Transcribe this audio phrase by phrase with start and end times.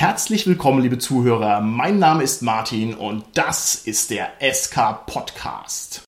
[0.00, 1.60] Herzlich willkommen, liebe Zuhörer.
[1.60, 6.04] Mein Name ist Martin und das ist der SK Podcast.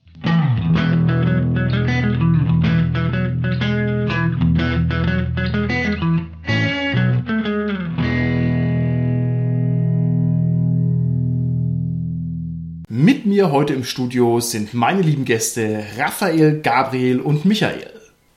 [12.89, 17.91] Mit mir heute im Studio sind meine lieben Gäste Raphael, Gabriel und Michael.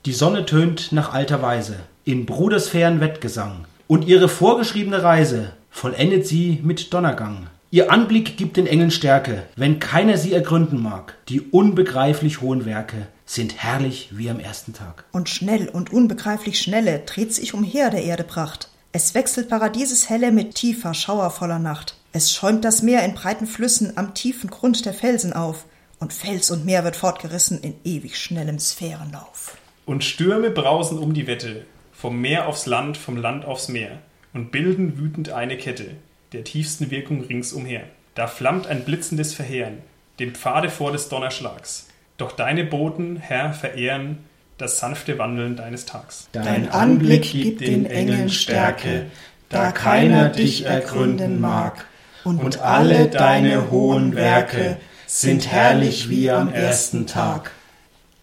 [0.04, 6.60] Die Sonne tönt nach alter Weise in brudersfähren Wettgesang und ihre vorgeschriebene Reise vollendet sie
[6.62, 7.48] mit Donnergang.
[7.70, 11.16] Ihr Anblick gibt den Engeln Stärke, wenn keiner sie ergründen mag.
[11.28, 15.04] Die unbegreiflich hohen Werke sind herrlich wie am ersten Tag.
[15.10, 18.68] Und schnell und unbegreiflich schnelle dreht sich umher der Erde Pracht.
[18.92, 21.96] Es wechselt Paradieses Helle mit tiefer, schauervoller Nacht.
[22.12, 25.64] Es schäumt das Meer in breiten Flüssen am tiefen Grund der Felsen auf.
[25.98, 29.56] Und Fels und Meer wird fortgerissen in ewig schnellem Sphärenlauf.
[29.84, 31.66] Und Stürme brausen um die Wette,
[32.04, 33.92] vom Meer aufs Land, vom Land aufs Meer
[34.34, 35.86] und bilden wütend eine Kette
[36.34, 37.80] der tiefsten Wirkung ringsumher.
[38.14, 39.78] Da flammt ein blitzendes Verheeren,
[40.20, 41.88] dem Pfade vor des Donnerschlags.
[42.18, 44.18] Doch deine Boten, Herr, verehren
[44.58, 46.28] das sanfte Wandeln deines Tags.
[46.32, 49.06] Dein Anblick gibt den Engeln Stärke,
[49.48, 51.86] da keiner dich ergründen mag.
[52.22, 57.52] Und alle deine hohen Werke sind herrlich wie am ersten Tag.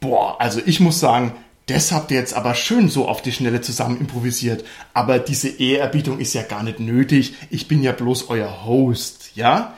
[0.01, 1.33] Boah, also ich muss sagen,
[1.67, 4.65] das habt ihr jetzt aber schön so auf die Schnelle zusammen improvisiert.
[4.93, 7.35] Aber diese Ehrerbietung ist ja gar nicht nötig.
[7.49, 9.75] Ich bin ja bloß euer Host, ja?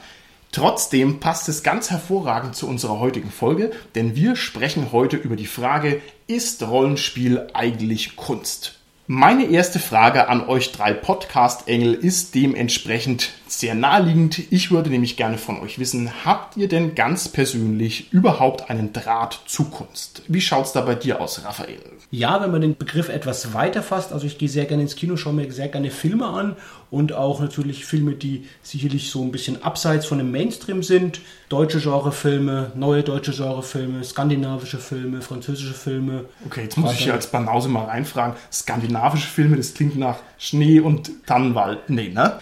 [0.50, 5.46] Trotzdem passt es ganz hervorragend zu unserer heutigen Folge, denn wir sprechen heute über die
[5.46, 8.78] Frage, ist Rollenspiel eigentlich Kunst?
[9.06, 14.50] Meine erste Frage an euch drei Podcast-Engel ist dementsprechend sehr naheliegend.
[14.50, 19.42] Ich würde nämlich gerne von euch wissen, habt ihr denn ganz persönlich überhaupt einen Draht
[19.44, 20.22] zu Kunst?
[20.28, 21.80] Wie schaut's da bei dir aus, Raphael?
[22.10, 25.18] Ja, wenn man den Begriff etwas weiter fasst, also ich gehe sehr gerne ins Kino,
[25.18, 26.56] schaue mir sehr gerne Filme an
[26.94, 31.20] und auch natürlich Filme, die sicherlich so ein bisschen abseits von dem Mainstream sind.
[31.48, 36.26] Deutsche Genrefilme, neue deutsche Genrefilme, skandinavische Filme, französische Filme.
[36.46, 38.36] Okay, jetzt muss ich hier als Banause mal reinfragen.
[38.52, 41.90] Skandinavische Filme, das klingt nach Schnee und Tannenwald.
[41.90, 42.38] Nee, ne?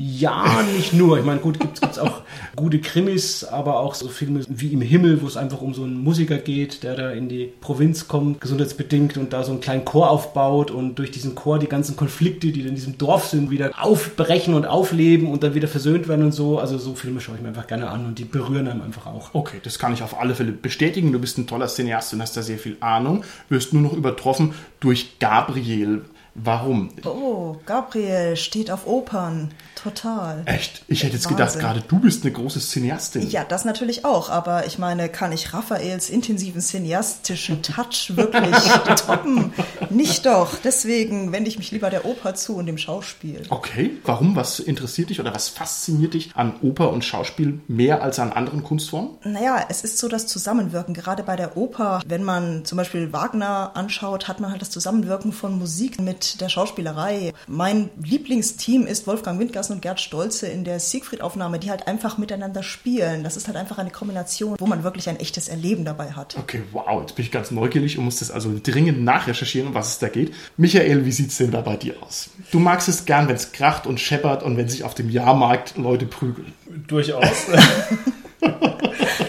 [0.00, 1.18] Ja, nicht nur.
[1.18, 2.22] Ich meine, gut, gibt es auch
[2.54, 6.04] gute Krimis, aber auch so Filme wie Im Himmel, wo es einfach um so einen
[6.04, 10.10] Musiker geht, der da in die Provinz kommt, gesundheitsbedingt und da so einen kleinen Chor
[10.10, 14.54] aufbaut und durch diesen Chor die ganzen Konflikte, die in diesem Dorf sind, wieder aufbrechen
[14.54, 16.60] und aufleben und dann wieder versöhnt werden und so.
[16.60, 19.30] Also so Filme schaue ich mir einfach gerne an und die berühren einem einfach auch.
[19.32, 21.10] Okay, das kann ich auf alle Fälle bestätigen.
[21.10, 23.24] Du bist ein toller Cineast und hast da sehr viel Ahnung.
[23.48, 26.02] Wirst nur noch übertroffen durch Gabriel.
[26.42, 26.90] Warum?
[27.04, 29.52] Oh, Gabriel steht auf Opern.
[29.74, 30.42] Total.
[30.46, 30.82] Echt?
[30.88, 33.30] Ich hätte jetzt gedacht, gerade du bist eine große Cineastin.
[33.30, 34.28] Ja, das natürlich auch.
[34.28, 38.56] Aber ich meine, kann ich Raphaels intensiven cineastischen Touch wirklich
[39.06, 39.52] toppen?
[39.88, 40.56] Nicht doch.
[40.62, 43.42] Deswegen wende ich mich lieber der Oper zu und dem Schauspiel.
[43.50, 43.96] Okay.
[44.04, 44.34] Warum?
[44.34, 48.64] Was interessiert dich oder was fasziniert dich an Oper und Schauspiel mehr als an anderen
[48.64, 49.12] Kunstformen?
[49.24, 50.92] Naja, es ist so das Zusammenwirken.
[50.92, 55.32] Gerade bei der Oper, wenn man zum Beispiel Wagner anschaut, hat man halt das Zusammenwirken
[55.32, 57.32] von Musik mit der Schauspielerei.
[57.46, 62.62] Mein Lieblingsteam ist Wolfgang Windgas und Gerd Stolze in der Siegfried-Aufnahme, die halt einfach miteinander
[62.62, 63.24] spielen.
[63.24, 66.36] Das ist halt einfach eine Kombination, wo man wirklich ein echtes Erleben dabei hat.
[66.38, 69.88] Okay, wow, jetzt bin ich ganz neugierig und muss das also dringend nachrecherchieren, um was
[69.88, 70.34] es da geht.
[70.56, 72.30] Michael, wie sieht es denn da bei dir aus?
[72.50, 75.76] Du magst es gern, wenn es kracht und scheppert und wenn sich auf dem Jahrmarkt
[75.76, 76.52] Leute prügeln.
[76.86, 77.46] Durchaus.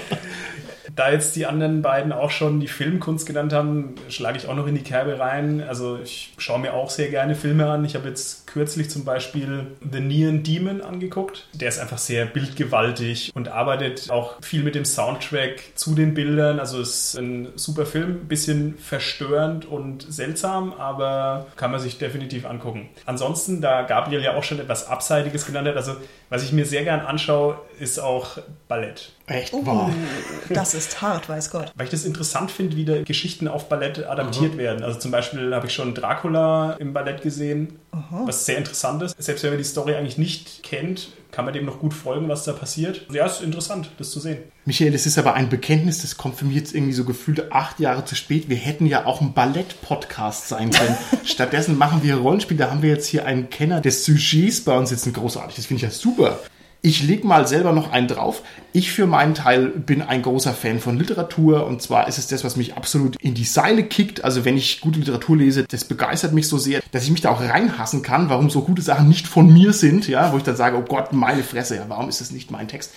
[1.00, 4.68] da jetzt die anderen beiden auch schon die Filmkunst genannt haben, schlage ich auch noch
[4.68, 5.64] in die Kerbe rein.
[5.66, 7.86] Also ich schaue mir auch sehr gerne Filme an.
[7.86, 11.48] Ich habe jetzt kürzlich zum Beispiel The Neon Demon angeguckt.
[11.54, 16.59] Der ist einfach sehr bildgewaltig und arbeitet auch viel mit dem Soundtrack zu den Bildern.
[16.59, 22.46] Also es ist ein super Film, bisschen verstörend und seltsam, aber kann man sich definitiv
[22.46, 22.90] angucken.
[23.06, 25.96] Ansonsten, da Gabriel ja auch schon etwas Abseitiges genannt hat, also
[26.30, 29.12] was ich mir sehr gern anschaue, ist auch Ballett.
[29.28, 29.54] Echt?
[29.54, 29.92] Uh, Wow.
[30.50, 31.72] das ist hart, weiß Gott.
[31.76, 34.84] Weil ich das interessant finde, wie da Geschichten auf Ballett adaptiert werden.
[34.84, 39.22] Also zum Beispiel habe ich schon Dracula im Ballett gesehen, was sehr interessant ist.
[39.22, 42.44] Selbst wenn man die Story eigentlich nicht kennt, kann man dem noch gut folgen, was
[42.44, 43.06] da passiert.
[43.12, 44.40] Ja, es ist interessant, das zu sehen.
[44.66, 47.80] Michael, das ist aber ein Bekenntnis, das kommt für mich jetzt irgendwie so gefühlt acht
[47.80, 48.50] Jahre zu spät.
[48.50, 50.97] Wir hätten ja auch ein Ballett-Podcast sein können.
[51.26, 52.58] Stattdessen machen wir Rollenspiel.
[52.58, 55.14] Da haben wir jetzt hier einen Kenner des Sujets bei uns sitzen.
[55.14, 55.56] Großartig.
[55.56, 56.40] Das finde ich ja super.
[56.81, 58.41] Ich leg mal selber noch einen drauf.
[58.72, 62.46] Ich für meinen Teil bin ein großer Fan von Literatur und zwar ist es das,
[62.46, 64.23] was mich absolut in die Seile kickt.
[64.23, 67.31] Also wenn ich gute Literatur lese, das begeistert mich so sehr, dass ich mich da
[67.31, 70.55] auch reinhassen kann, warum so gute Sachen nicht von mir sind, ja, wo ich dann
[70.55, 72.93] sage, oh Gott, meine Fresse, ja, warum ist das nicht mein Text?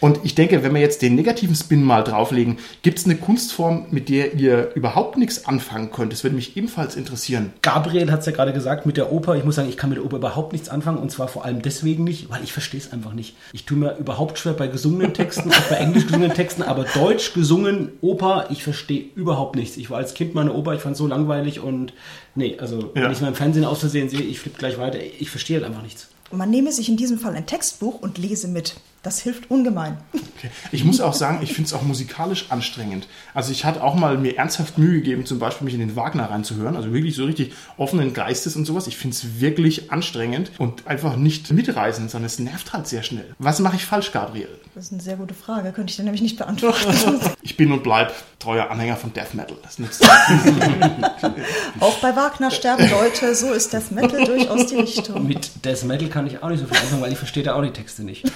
[0.00, 3.86] Und ich denke, wenn wir jetzt den negativen Spin mal drauflegen, gibt es eine Kunstform,
[3.90, 6.12] mit der ihr überhaupt nichts anfangen könnt?
[6.12, 7.52] Das würde mich ebenfalls interessieren.
[7.62, 9.36] Gabriel hat es ja gerade gesagt mit der Oper.
[9.36, 11.62] Ich muss sagen, ich kann mit der Oper überhaupt nichts anfangen und zwar vor allem
[11.62, 13.34] deswegen nicht, weil ich verstehe es einfach nicht.
[13.52, 17.32] Ich tue mir überhaupt schwer bei gesungenen Texten, auch bei englisch gesungenen Texten, aber deutsch
[17.34, 19.76] gesungen, Oper, ich verstehe überhaupt nichts.
[19.76, 21.92] Ich war als Kind mal eine Oper, ich fand es so langweilig und
[22.34, 23.02] nee, also Ja.
[23.04, 24.98] wenn ich mal im Fernsehen aus Versehen sehe, ich flippe gleich weiter.
[25.18, 26.08] Ich verstehe halt einfach nichts.
[26.30, 28.74] Man nehme sich in diesem Fall ein Textbuch und lese mit.
[29.02, 29.96] Das hilft ungemein.
[30.12, 30.50] Okay.
[30.72, 33.06] Ich muss auch sagen, ich finde es auch musikalisch anstrengend.
[33.32, 36.30] Also ich hatte auch mal mir ernsthaft Mühe gegeben, zum Beispiel mich in den Wagner
[36.30, 38.86] reinzuhören, also wirklich so richtig offenen Geistes und sowas.
[38.88, 43.34] Ich finde es wirklich anstrengend und einfach nicht mitreißend, sondern es nervt halt sehr schnell.
[43.38, 44.48] Was mache ich falsch, Gabriel?
[44.74, 45.72] Das ist eine sehr gute Frage.
[45.72, 47.20] Könnte ich dir nämlich nicht beantworten.
[47.42, 49.56] Ich bin und bleib treuer Anhänger von Death Metal.
[49.62, 50.04] Das nützt
[51.80, 53.34] Auch bei Wagner sterben Leute.
[53.34, 55.26] So ist Death Metal durchaus die Richtung.
[55.26, 57.62] Mit Death Metal kann ich auch nicht so viel anfangen, weil ich verstehe da auch
[57.62, 58.30] die Texte nicht.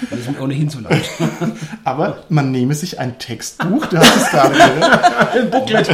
[0.52, 1.10] Ohnehin zu leicht.
[1.84, 5.50] Aber man nehme sich ein Textbuch, du hast es gerade gehört.
[5.50, 5.90] Booklet.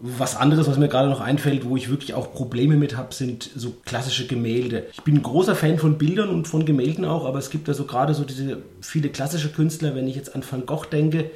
[0.00, 3.50] Was anderes, was mir gerade noch einfällt, wo ich wirklich auch Probleme mit habe, sind
[3.56, 4.86] so klassische Gemälde.
[4.92, 7.74] Ich bin ein großer Fan von Bildern und von Gemälden auch, aber es gibt ja
[7.74, 11.32] so gerade so diese viele klassische Künstler, wenn ich jetzt an Van Gogh denke.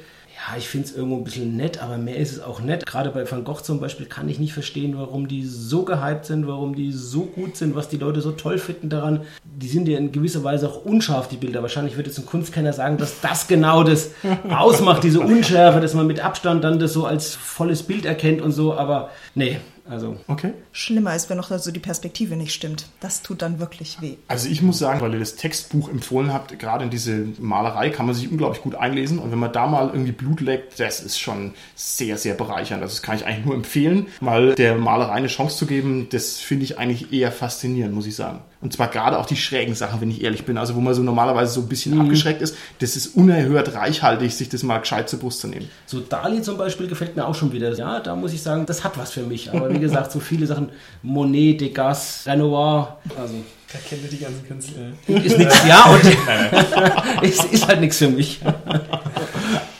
[0.47, 2.85] Ja, ich finde es irgendwo ein bisschen nett, aber mehr ist es auch nett.
[2.85, 6.47] Gerade bei Van Gogh zum Beispiel kann ich nicht verstehen, warum die so gehypt sind,
[6.47, 9.21] warum die so gut sind, was die Leute so toll finden daran.
[9.43, 11.61] Die sind ja in gewisser Weise auch unscharf, die Bilder.
[11.61, 14.11] Wahrscheinlich wird jetzt ein Kunstkenner sagen, dass das genau das
[14.49, 18.53] ausmacht, diese Unschärfe, dass man mit Abstand dann das so als volles Bild erkennt und
[18.53, 18.73] so.
[18.73, 19.57] Aber nee,
[19.89, 20.53] also Okay.
[20.71, 22.87] Schlimmer ist, wenn noch so die Perspektive nicht stimmt.
[22.99, 24.15] Das tut dann wirklich weh.
[24.27, 28.05] Also ich muss sagen, weil ihr das Textbuch empfohlen habt, gerade in diese Malerei kann
[28.05, 29.19] man sich unglaublich gut einlesen.
[29.19, 32.81] Und wenn man da mal irgendwie Blut leckt, das ist schon sehr, sehr bereichernd.
[32.81, 36.07] Also das kann ich eigentlich nur empfehlen, mal der Malerei eine Chance zu geben.
[36.11, 38.41] Das finde ich eigentlich eher faszinierend, muss ich sagen.
[38.61, 40.57] Und zwar gerade auch die schrägen Sachen, wenn ich ehrlich bin.
[40.57, 42.57] Also wo man so normalerweise so ein bisschen abgeschreckt ist.
[42.79, 45.69] Das ist unerhört reichhaltig, sich das mal gescheit zur Brust zu nehmen.
[45.85, 47.73] So Dali zum Beispiel gefällt mir auch schon wieder.
[47.73, 49.53] Ja, da muss ich sagen, das hat was für mich.
[49.53, 50.69] Aber wie gesagt, so viele Sachen,
[51.03, 53.35] Monet, Degas, Renoir, also
[53.71, 54.91] Da kennt ihr die ganzen Künstler.
[55.07, 56.01] ist nichts, ja, und
[57.23, 58.39] es ist halt nichts für mich.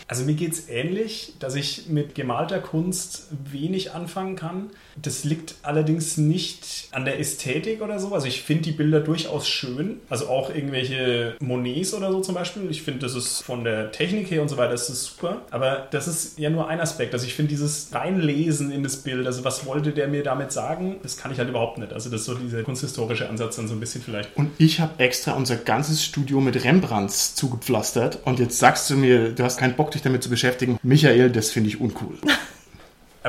[0.07, 4.69] Also mir geht es ähnlich, dass ich mit gemalter Kunst wenig anfangen kann.
[5.01, 8.13] Das liegt allerdings nicht an der Ästhetik oder so.
[8.13, 9.99] Also ich finde die Bilder durchaus schön.
[10.09, 12.69] Also auch irgendwelche Monets oder so zum Beispiel.
[12.69, 15.41] Ich finde, das ist von der Technik her und so weiter, das ist super.
[15.51, 17.13] Aber das ist ja nur ein Aspekt.
[17.13, 20.97] Also ich finde dieses Reinlesen in das Bild, also was wollte der mir damit sagen,
[21.03, 21.93] das kann ich halt überhaupt nicht.
[21.93, 24.35] Also das ist so dieser kunsthistorische Ansatz dann so ein bisschen vielleicht.
[24.35, 28.19] Und ich habe extra unser ganzes Studio mit Rembrandts zugepflastert.
[28.25, 30.79] Und jetzt sagst du mir, du hast keinen Bock, dich damit zu beschäftigen.
[30.83, 32.17] Michael, das finde ich uncool.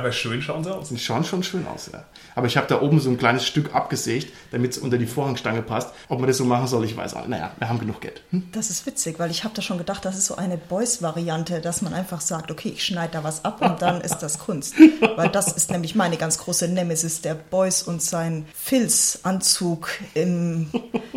[0.00, 0.88] Aber schön schauen sie aus.
[0.88, 2.04] Die schauen schon schön aus, ja.
[2.34, 5.60] Aber ich habe da oben so ein kleines Stück abgesägt, damit es unter die Vorhangstange
[5.60, 5.92] passt.
[6.08, 7.20] Ob man das so machen soll, ich weiß auch.
[7.20, 7.28] nicht.
[7.28, 8.22] Naja, wir haben genug Geld.
[8.30, 8.48] Hm?
[8.52, 11.82] Das ist witzig, weil ich habe da schon gedacht, das ist so eine Beuys-Variante, dass
[11.82, 14.74] man einfach sagt, okay, ich schneide da was ab und dann ist das Kunst.
[15.16, 20.70] Weil das ist nämlich meine ganz große Nemesis, der Beuys und sein Filzanzug in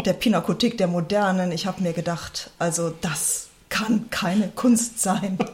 [0.06, 1.54] der Pinakothek der Modernen.
[1.54, 5.40] Ich habe mir gedacht, also das kann keine Kunst sein.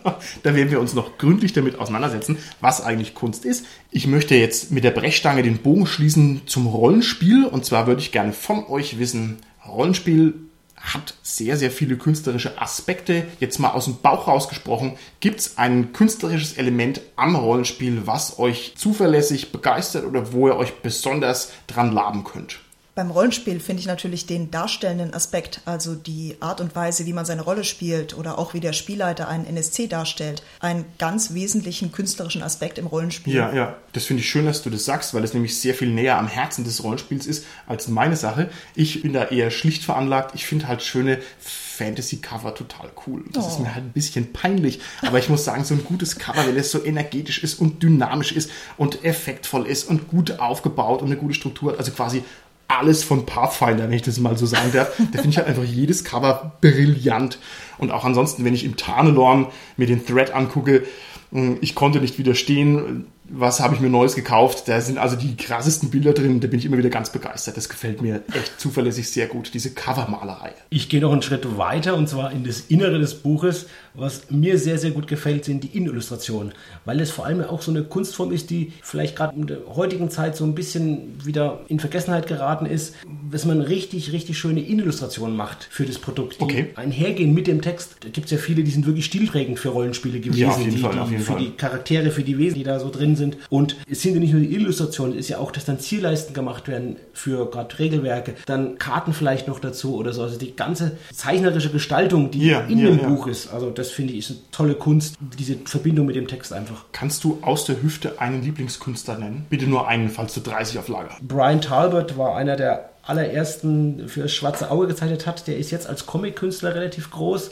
[0.43, 3.65] Da werden wir uns noch gründlich damit auseinandersetzen, was eigentlich Kunst ist.
[3.91, 7.45] Ich möchte jetzt mit der Brechstange den Bogen schließen zum Rollenspiel.
[7.45, 10.33] Und zwar würde ich gerne von euch wissen, Rollenspiel
[10.75, 13.25] hat sehr, sehr viele künstlerische Aspekte.
[13.39, 18.73] Jetzt mal aus dem Bauch rausgesprochen, gibt es ein künstlerisches Element am Rollenspiel, was euch
[18.75, 22.59] zuverlässig begeistert oder wo ihr euch besonders dran laben könnt?
[22.95, 27.23] Beim Rollenspiel finde ich natürlich den darstellenden Aspekt, also die Art und Weise, wie man
[27.25, 32.43] seine Rolle spielt oder auch wie der Spielleiter einen NSC darstellt, einen ganz wesentlichen künstlerischen
[32.43, 33.33] Aspekt im Rollenspiel.
[33.35, 33.75] Ja, ja.
[33.93, 36.27] Das finde ich schön, dass du das sagst, weil das nämlich sehr viel näher am
[36.27, 38.49] Herzen des Rollenspiels ist als meine Sache.
[38.75, 40.35] Ich bin da eher schlicht veranlagt.
[40.35, 43.23] Ich finde halt schöne Fantasy-Cover total cool.
[43.31, 43.61] Das ist Oh.
[43.63, 44.79] mir halt ein bisschen peinlich.
[45.01, 48.31] Aber ich muss sagen, so ein gutes Cover, wenn es so energetisch ist und dynamisch
[48.33, 52.23] ist und effektvoll ist und gut aufgebaut und eine gute Struktur hat, also quasi
[52.69, 54.95] alles von Pathfinder, wenn ich das mal so sagen darf.
[54.97, 57.39] Da finde ich halt einfach jedes Cover brillant.
[57.77, 60.83] Und auch ansonsten, wenn ich im Tarnelorn mir den Thread angucke,
[61.31, 63.07] mh, ich konnte nicht widerstehen.
[63.31, 64.67] Was habe ich mir Neues gekauft?
[64.67, 66.39] Da sind also die krassesten Bilder drin.
[66.39, 67.57] Da bin ich immer wieder ganz begeistert.
[67.57, 70.53] Das gefällt mir echt zuverlässig sehr gut, diese Covermalerei.
[70.69, 73.67] Ich gehe noch einen Schritt weiter und zwar in das Innere des Buches.
[73.95, 76.53] Was mir sehr, sehr gut gefällt, sind die Innenillustrationen,
[76.85, 80.09] weil es vor allem auch so eine Kunstform ist, die vielleicht gerade in der heutigen
[80.09, 82.95] Zeit so ein bisschen wieder in Vergessenheit geraten ist,
[83.31, 86.67] dass man richtig, richtig schöne Innenillustrationen macht für das Produkt, die Okay.
[86.75, 87.97] einhergehen mit dem Text.
[88.01, 90.71] Da gibt es ja viele, die sind wirklich stilprägend für Rollenspiele gewesen, Ja, auf jeden
[90.75, 91.41] die, Fall, auf jeden für Fall.
[91.41, 93.18] die Charaktere, für die Wesen, die da so drin sind.
[93.49, 96.33] Und es sind ja nicht nur die Illustrationen, es ist ja auch, dass dann Zierleisten
[96.33, 100.23] gemacht werden für gerade Regelwerke, dann Karten vielleicht noch dazu oder so.
[100.23, 103.09] Also die ganze zeichnerische Gestaltung, die Ja, in ja, dem ja.
[103.09, 103.51] Buch ist.
[103.53, 106.85] Also das finde ich ist eine tolle Kunst, diese Verbindung mit dem Text einfach.
[106.91, 109.45] Kannst du aus der Hüfte einen Lieblingskünstler nennen?
[109.49, 111.15] Bitte nur einen, falls du 30 auf Lager.
[111.21, 115.47] Brian Talbot war einer der allerersten für das Schwarze Auge gezeichnet hat.
[115.47, 117.51] Der ist jetzt als Comic-Künstler relativ groß.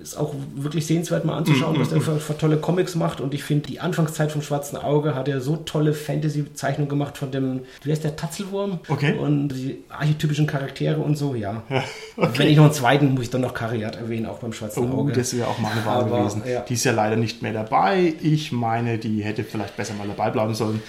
[0.00, 3.20] Ist auch wirklich sehenswert mal anzuschauen, was der für, für tolle Comics macht.
[3.20, 7.32] Und ich finde, die Anfangszeit vom Schwarzen Auge hat er so tolle Fantasy-Zeichnungen gemacht von
[7.32, 8.78] dem, wie heißt der, Tatzelwurm?
[8.88, 9.14] Okay.
[9.18, 11.64] Und die archetypischen Charaktere und so, ja.
[12.16, 14.98] Wenn ich noch einen zweiten, muss ich dann noch Kariat erwähnen, auch beim Schwarzen Oh,
[15.00, 15.12] Auge.
[15.12, 16.42] das wäre auch mal eine Wahl gewesen.
[16.48, 16.60] ja.
[16.60, 18.14] Die ist ja leider nicht mehr dabei.
[18.22, 20.80] Ich meine, die hätte vielleicht besser mal dabei bleiben sollen.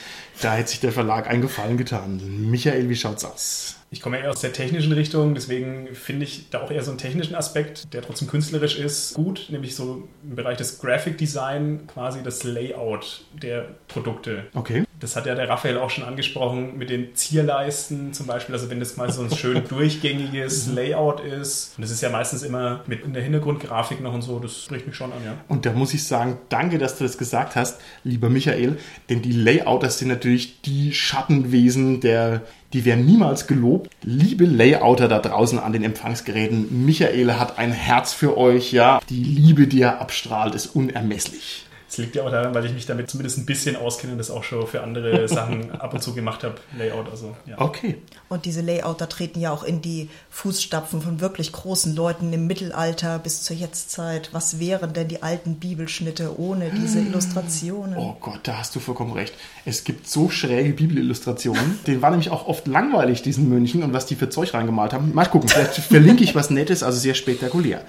[0.42, 2.50] Da hätte sich der Verlag einen Gefallen getan.
[2.50, 3.76] Michael, wie schaut's aus?
[3.92, 6.98] Ich komme eher aus der technischen Richtung, deswegen finde ich da auch eher so einen
[6.98, 12.24] technischen Aspekt, der trotzdem künstlerisch ist, gut, nämlich so im Bereich des Graphic Design quasi
[12.24, 14.46] das Layout der Produkte.
[14.54, 14.86] Okay.
[15.01, 18.53] Das hat ja der Raphael auch schon angesprochen mit den Zierleisten zum Beispiel.
[18.53, 21.74] Also wenn das mal so ein schön durchgängiges Layout ist.
[21.75, 24.38] Und das ist ja meistens immer mit in der Hintergrundgrafik noch und so.
[24.39, 25.34] Das spricht mich schon an, ja.
[25.48, 28.77] Und da muss ich sagen, danke, dass du das gesagt hast, lieber Michael,
[29.10, 32.43] denn die Layouters sind natürlich die Schattenwesen der,
[32.74, 33.89] die werden niemals gelobt.
[34.03, 39.00] Liebe Layouter da draußen an den Empfangsgeräten, Michael hat ein Herz für euch, ja.
[39.10, 41.65] Die Liebe, die er abstrahlt, ist unermesslich.
[41.92, 44.32] Das liegt ja auch daran, weil ich mich damit zumindest ein bisschen auskenne und das
[44.32, 46.56] auch schon für andere Sachen ab und zu gemacht habe.
[46.78, 47.60] Layout, also ja.
[47.60, 47.98] Okay.
[48.30, 53.20] Und diese Layouter treten ja auch in die Fußstapfen von wirklich großen Leuten im Mittelalter
[53.20, 54.30] bis zur Jetztzeit.
[54.32, 57.98] Was wären denn die alten Bibelschnitte ohne diese Illustrationen?
[57.98, 59.34] Oh Gott, da hast du vollkommen recht.
[59.66, 61.82] Es gibt so schräge Bibelillustrationen.
[61.88, 65.14] Den war nämlich auch oft langweilig, diesen Mönchen und was die für Zeug reingemalt haben.
[65.14, 67.84] Mal gucken, vielleicht verlinke ich was Nettes, also sehr spektakulär.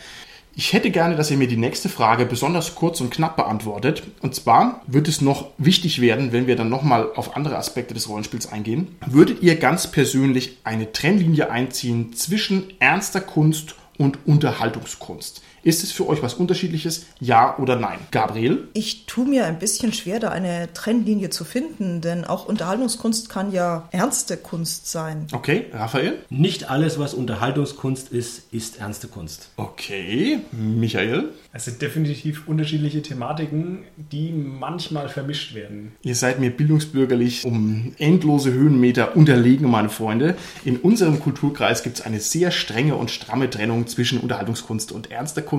[0.54, 4.02] Ich hätte gerne, dass ihr mir die nächste Frage besonders kurz und knapp beantwortet.
[4.20, 8.08] Und zwar wird es noch wichtig werden, wenn wir dann nochmal auf andere Aspekte des
[8.08, 8.96] Rollenspiels eingehen.
[9.06, 15.42] Würdet ihr ganz persönlich eine Trennlinie einziehen zwischen ernster Kunst und Unterhaltungskunst?
[15.64, 17.06] Ist es für euch was Unterschiedliches?
[17.20, 17.98] Ja oder nein?
[18.10, 18.66] Gabriel?
[18.72, 23.52] Ich tue mir ein bisschen schwer, da eine Trennlinie zu finden, denn auch Unterhaltungskunst kann
[23.52, 25.28] ja ernste Kunst sein.
[25.30, 26.18] Okay, Raphael?
[26.30, 29.50] Nicht alles, was Unterhaltungskunst ist, ist ernste Kunst.
[29.56, 31.28] Okay, Michael?
[31.52, 35.92] Es sind definitiv unterschiedliche Thematiken, die manchmal vermischt werden.
[36.02, 40.34] Ihr seid mir bildungsbürgerlich um endlose Höhenmeter unterlegen, meine Freunde.
[40.64, 45.42] In unserem Kulturkreis gibt es eine sehr strenge und stramme Trennung zwischen Unterhaltungskunst und ernster
[45.42, 45.51] Kunst.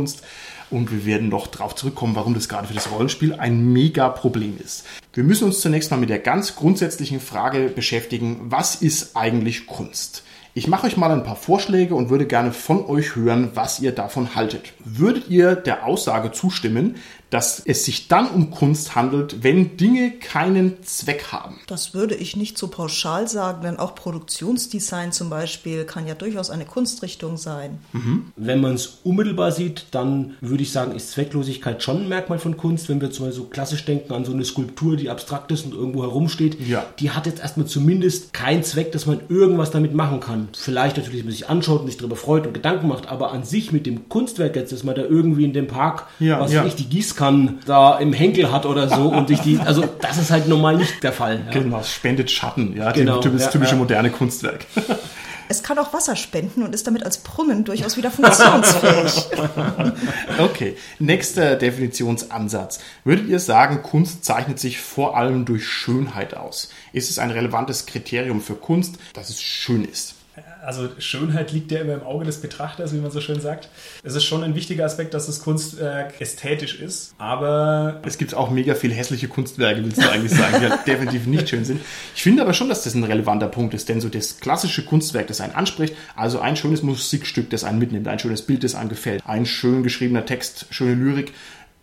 [0.70, 4.58] Und wir werden noch darauf zurückkommen, warum das gerade für das Rollenspiel ein mega Problem
[4.64, 4.86] ist.
[5.14, 10.24] Wir müssen uns zunächst mal mit der ganz grundsätzlichen Frage beschäftigen, was ist eigentlich Kunst?
[10.56, 13.92] Ich mache euch mal ein paar Vorschläge und würde gerne von euch hören, was ihr
[13.92, 14.74] davon haltet.
[14.86, 16.98] Würdet ihr der Aussage zustimmen,
[17.34, 21.60] dass es sich dann um Kunst handelt, wenn Dinge keinen Zweck haben?
[21.68, 26.50] Das würde ich nicht so pauschal sagen, denn auch Produktionsdesign zum Beispiel kann ja durchaus
[26.52, 27.80] eine Kunstrichtung sein.
[28.36, 32.56] Wenn man es unmittelbar sieht, dann würde ich sagen, ist Zwecklosigkeit schon ein Merkmal von
[32.56, 32.88] Kunst.
[32.90, 35.74] Wenn wir zum Beispiel so klassisch denken an so eine Skulptur, die abstrakt ist und
[35.74, 36.86] irgendwo herumsteht, Ja.
[37.00, 40.50] die hat jetzt erstmal zumindest keinen Zweck, dass man irgendwas damit machen kann.
[40.56, 43.44] Vielleicht natürlich, dass man sich anschaut und sich darüber freut und Gedanken macht, aber an
[43.44, 46.66] sich mit dem Kunstwerk jetzt, dass man da irgendwie in dem Park, Ja, was ja.
[46.66, 47.23] ich, die Gießkanne
[47.66, 51.04] da im Henkel hat oder so und sich die, also das ist halt normal nicht
[51.04, 51.44] der Fall.
[51.46, 51.60] Ja.
[51.60, 53.78] Genau, es spendet Schatten, ja, Genau, die, das ja, typische ja.
[53.78, 54.66] moderne Kunstwerk.
[55.50, 59.26] Es kann auch Wasser spenden und ist damit als Brunnen durchaus wieder funktionsfähig.
[60.40, 62.80] Okay, nächster Definitionsansatz.
[63.04, 66.70] Würdet ihr sagen, Kunst zeichnet sich vor allem durch Schönheit aus?
[66.92, 70.16] Ist es ein relevantes Kriterium für Kunst, dass es schön ist?
[70.64, 73.70] Also Schönheit liegt ja immer im Auge des Betrachters, wie man so schön sagt.
[74.04, 78.50] Es ist schon ein wichtiger Aspekt, dass das Kunstwerk ästhetisch ist, aber Es gibt auch
[78.50, 81.82] mega viel hässliche Kunstwerke, willst du eigentlich sagen, die halt definitiv nicht schön sind.
[82.16, 85.28] Ich finde aber schon, dass das ein relevanter Punkt ist, denn so das klassische Kunstwerk,
[85.28, 88.90] das einen anspricht, also ein schönes Musikstück, das einen mitnimmt, ein schönes Bild, das einem
[88.90, 91.34] gefällt, ein schön geschriebener Text, schöne Lyrik,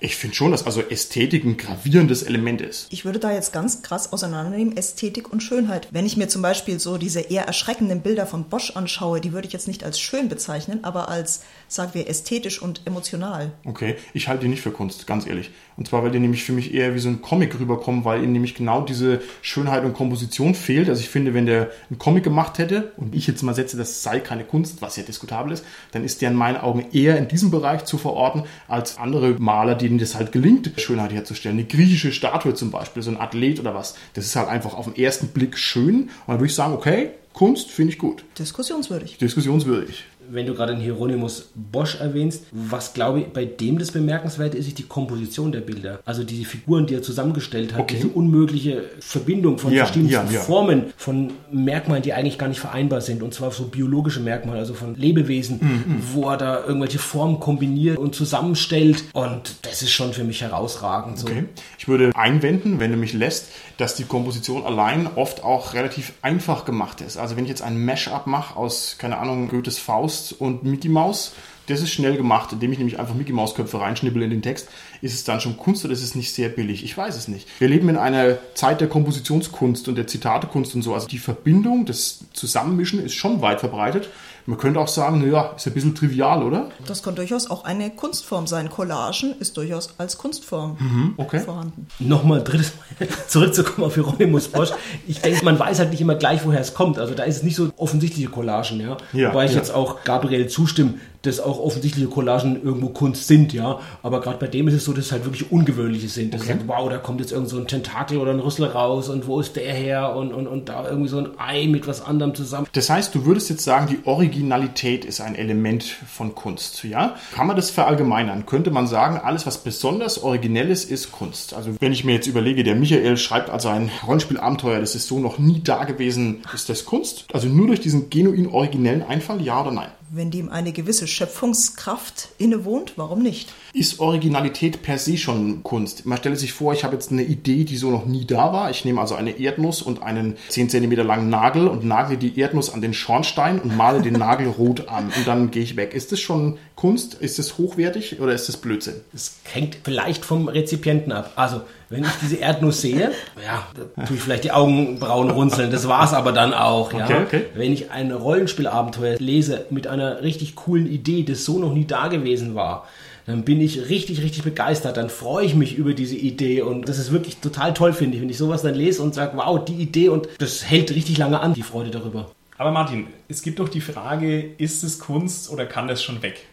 [0.01, 2.87] ich finde schon, dass also Ästhetik ein gravierendes Element ist.
[2.91, 5.89] Ich würde da jetzt ganz krass auseinandernehmen, Ästhetik und Schönheit.
[5.91, 9.47] Wenn ich mir zum Beispiel so diese eher erschreckenden Bilder von Bosch anschaue, die würde
[9.47, 13.53] ich jetzt nicht als schön bezeichnen, aber als, sagen wir, ästhetisch und emotional.
[13.65, 15.51] Okay, ich halte die nicht für Kunst, ganz ehrlich.
[15.81, 18.35] Und zwar, weil die nämlich für mich eher wie so ein Comic rüberkommen, weil ihnen
[18.35, 20.91] nämlich genau diese Schönheit und Komposition fehlt.
[20.91, 24.03] Also ich finde, wenn der einen Comic gemacht hätte und ich jetzt mal setze, das
[24.03, 27.29] sei keine Kunst, was ja diskutabel ist, dann ist der in meinen Augen eher in
[27.29, 31.57] diesem Bereich zu verorten als andere Maler, denen das halt gelingt, Schönheit herzustellen.
[31.57, 34.85] Eine griechische Statue zum Beispiel, so ein Athlet oder was, das ist halt einfach auf
[34.85, 35.95] den ersten Blick schön.
[35.95, 38.23] Und dann würde ich sagen, okay, Kunst finde ich gut.
[38.39, 39.17] Diskussionswürdig.
[39.17, 40.05] Diskussionswürdig.
[40.33, 44.69] Wenn du gerade den Hieronymus Bosch erwähnst, was glaube ich bei dem das Bemerkenswerte ist,
[44.69, 46.01] ist die Komposition der Bilder.
[46.05, 47.97] Also diese Figuren, die er zusammengestellt hat, Okay.
[47.97, 50.41] diese unmögliche Verbindung von Ja, verschiedenen ja, ja.
[50.41, 53.23] Formen, von Merkmalen, die eigentlich gar nicht vereinbar sind.
[53.23, 57.99] Und zwar so biologische Merkmale, also von Lebewesen, Mhm, wo er da irgendwelche Formen kombiniert
[57.99, 59.05] und zusammenstellt.
[59.13, 61.19] Und das ist schon für mich herausragend.
[61.19, 61.27] So.
[61.27, 61.45] Okay.
[61.81, 63.47] Ich würde einwenden, wenn du mich lässt,
[63.79, 67.17] dass die Komposition allein oft auch relativ einfach gemacht ist.
[67.17, 71.33] Also wenn ich jetzt ein Mash-up mache aus, keine Ahnung, Goethes Faust und Mickey Mouse,
[71.69, 74.69] das ist schnell gemacht, indem ich nämlich einfach Mickey Maus Köpfe reinschnippel in den Text.
[75.01, 76.85] Ist es dann schon Kunst oder ist es nicht sehr billig?
[76.85, 77.49] Ich weiß es nicht.
[77.59, 80.93] Wir leben in einer Zeit der Kompositionskunst und der Zitatekunst und so.
[80.93, 84.11] Also die Verbindung, das Zusammenmischen ist schon weit verbreitet.
[84.47, 86.71] Man könnte auch sagen, naja, ist ein bisschen trivial, oder?
[86.87, 88.71] Das kann durchaus auch eine Kunstform sein.
[88.71, 91.41] Collagen ist durchaus als Kunstform okay.
[91.41, 91.87] vorhanden.
[91.99, 94.71] Nochmal drittes Mal zurückzukommen auf Hieronymus Bosch.
[95.07, 96.99] Ich denke, man weiß halt nicht immer gleich, woher es kommt.
[96.99, 98.97] Also da ist es nicht so offensichtliche Collagen, ja.
[99.13, 99.59] Ja, Wobei ich ja.
[99.59, 103.81] jetzt auch Gabriel zustimme, dass auch offensichtliche Collagen irgendwo Kunst sind, ja.
[104.03, 106.33] Aber gerade bei dem ist es so, dass es halt wirklich ungewöhnliche sind.
[106.33, 109.09] Das ist halt, wow, da kommt jetzt irgend so ein Tentakel oder ein Rüssel raus
[109.09, 112.03] und wo ist der her und, und, und da irgendwie so ein Ei mit was
[112.03, 112.67] anderem zusammen.
[112.73, 117.17] Das heißt, du würdest jetzt sagen, die Originalität ist ein Element von Kunst, ja?
[117.35, 118.47] Kann man das verallgemeinern?
[118.47, 121.55] Könnte man sagen, alles, was besonders originell ist, ist Kunst?
[121.55, 125.19] Also, wenn ich mir jetzt überlege, der Michael schreibt also ein Rollenspielabenteuer, das ist so
[125.19, 127.27] noch nie da gewesen, ist das Kunst?
[127.33, 129.89] Also nur durch diesen genuin originellen Einfall, ja oder nein?
[130.13, 133.53] Wenn dem eine gewisse Schöpfungskraft innewohnt, warum nicht?
[133.73, 136.05] Ist Originalität per se schon Kunst?
[136.05, 138.71] Man stelle sich vor, ich habe jetzt eine Idee, die so noch nie da war.
[138.71, 142.75] Ich nehme also eine Erdnuss und einen 10 cm langen Nagel und nagle die Erdnuss
[142.75, 145.95] an den Schornstein und male den Nagel rot an und dann gehe ich weg.
[145.95, 147.15] Ist das schon Kunst?
[147.15, 148.97] Ist das hochwertig oder ist das Blödsinn?
[149.15, 151.35] Es hängt vielleicht vom Rezipienten ab.
[151.37, 153.11] Also, wenn ich diese Erdnuss sehe,
[153.45, 153.67] ja,
[153.97, 155.73] da tue ich vielleicht die Augenbrauen runzeln.
[155.73, 156.93] Das war's aber dann auch.
[156.93, 157.05] Ja.
[157.05, 157.43] Okay, okay.
[157.55, 162.07] Wenn ich ein Rollenspielabenteuer lese mit einer richtig coolen Idee, das so noch nie da
[162.07, 162.87] gewesen war,
[163.27, 164.97] dann bin ich richtig, richtig begeistert.
[164.97, 168.23] Dann freue ich mich über diese Idee und das ist wirklich total toll, finde ich,
[168.23, 171.41] wenn ich sowas dann lese und sage, wow, die Idee und das hält richtig lange
[171.41, 172.31] an, die Freude darüber.
[172.61, 176.45] Aber Martin, es gibt doch die Frage, ist es Kunst oder kann das schon weg?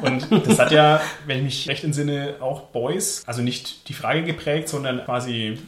[0.00, 4.22] Und das hat ja, wenn ich mich recht entsinne, auch Beuys, also nicht die Frage
[4.22, 5.58] geprägt, sondern quasi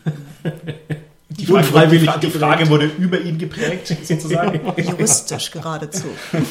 [1.31, 4.61] die Frage, Unfreiwillig die Frage wurde über ihn geprägt, sozusagen.
[4.77, 6.07] Juristisch geradezu.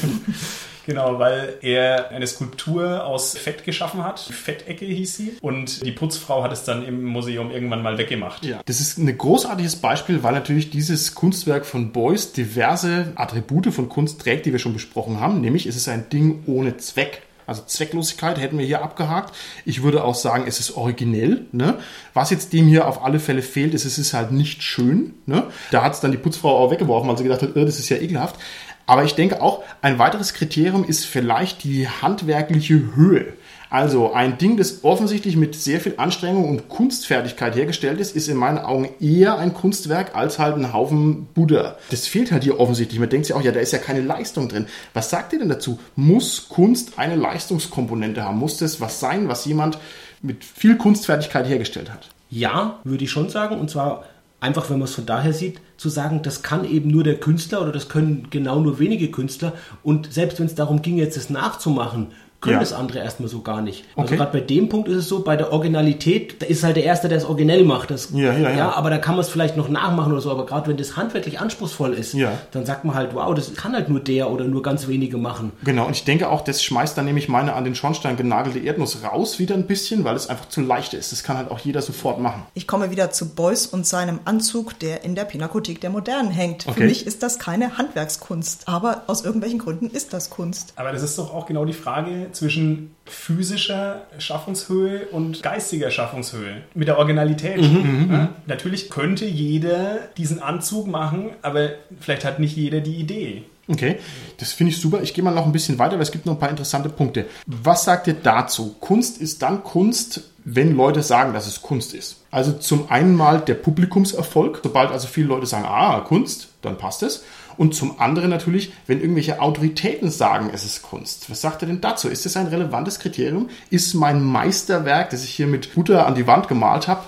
[0.86, 4.20] Genau, weil er eine Skulptur aus Fett geschaffen hat.
[4.20, 5.38] Fettecke hieß sie.
[5.42, 8.44] Und die Putzfrau hat es dann im Museum irgendwann mal weggemacht.
[8.46, 8.62] Ja.
[8.66, 14.22] Das ist ein großartiges Beispiel, weil natürlich dieses Kunstwerk von Beuys diverse Attribute von Kunst
[14.22, 15.42] trägt, die wir schon besprochen haben.
[15.42, 17.22] Nämlich es ist ein Ding ohne Zweck.
[17.48, 19.36] Also Zwecklosigkeit hätten wir hier abgehakt.
[19.66, 21.48] Ich würde auch sagen, es ist originell.
[21.52, 21.80] Ne?
[22.14, 25.16] Was jetzt dem hier auf alle Fälle fehlt, ist, es ist halt nicht schön.
[25.26, 25.44] Ne?
[25.72, 27.90] Da hat es dann die Putzfrau auch weggeworfen, weil sie gedacht hat, äh, das ist
[27.90, 28.38] ja ekelhaft.
[28.86, 33.34] Aber ich denke auch, ein weiteres Kriterium ist vielleicht die handwerkliche Höhe.
[33.72, 38.36] Also ein Ding, das offensichtlich mit sehr viel Anstrengung und Kunstfertigkeit hergestellt ist, ist in
[38.36, 41.78] meinen Augen eher ein Kunstwerk als halt ein Haufen Buddha.
[41.90, 43.00] Das fehlt halt hier offensichtlich.
[43.00, 44.68] Man denkt sich auch, ja, da ist ja keine Leistung drin.
[44.94, 45.80] Was sagt ihr denn dazu?
[45.96, 48.40] Muss Kunst eine Leistungskomponente haben?
[48.40, 49.78] Muss das was sein, was jemand
[50.22, 52.10] mit viel Kunstfertigkeit hergestellt hat?
[52.30, 53.58] Ja, würde ich schon sagen.
[53.58, 54.04] Und zwar
[54.42, 57.62] einfach, wenn man es von daher sieht, zu sagen, das kann eben nur der Künstler
[57.62, 59.54] oder das können genau nur wenige Künstler.
[59.84, 62.08] Und selbst wenn es darum ging, jetzt es nachzumachen,
[62.42, 62.60] können Ja.
[62.60, 63.86] das andere erstmal so gar nicht.
[63.96, 64.18] Also Okay.
[64.18, 67.08] gerade bei dem Punkt ist es so, bei der Originalität, da ist halt der Erste,
[67.08, 67.92] der es originell macht.
[67.92, 68.72] Das, Ja, ja, ja.
[68.74, 70.32] aber da kann man es vielleicht noch nachmachen oder so.
[70.32, 72.32] Aber gerade wenn das handwerklich anspruchsvoll ist, Ja.
[72.52, 75.52] dann sagt man halt, wow, das kann halt nur der oder nur ganz wenige machen.
[75.64, 78.98] Genau, und ich denke auch, das schmeißt dann nämlich meine an den Schornstein genagelte Erdnuss
[79.04, 81.12] raus wieder ein bisschen, weil es einfach zu leicht ist.
[81.12, 82.44] Das kann halt auch jeder sofort machen.
[82.56, 86.68] Ich komme wieder zu Beuys und seinem Anzug, der in der Pinakothek der Modernen hängt.
[86.68, 86.82] Okay.
[86.82, 90.74] Für mich ist das keine Handwerkskunst, aber aus irgendwelchen Gründen ist das Kunst.
[90.76, 96.62] Aber das ist doch auch genau die Frage zwischen physischer Schaffungshöhe und geistiger Schaffungshöhe.
[96.74, 97.62] Mit der Originalität.
[97.62, 98.30] Ja?
[98.46, 103.44] Natürlich könnte jeder diesen Anzug machen, aber vielleicht hat nicht jeder die Idee.
[103.68, 104.00] Okay,
[104.38, 105.02] das finde ich super.
[105.02, 107.26] Ich gehe mal noch ein bisschen weiter, weil es gibt noch ein paar interessante Punkte.
[107.46, 108.76] Was sagt ihr dazu?
[108.80, 112.18] Kunst ist dann Kunst, wenn Leute sagen, dass es Kunst ist.
[112.32, 114.62] Also zum einen mal der Publikumserfolg.
[114.64, 117.24] Sobald also viele Leute sagen, ah, Kunst, dann passt es.
[117.58, 121.30] Und zum anderen natürlich, wenn irgendwelche Autoritäten sagen, es ist Kunst.
[121.30, 122.10] Was sagt ihr denn dazu?
[122.10, 123.50] Ist das ein relevantes Kriterium?
[123.70, 127.04] Ist mein Meisterwerk, das ich hier mit Butter an die Wand gemalt habe,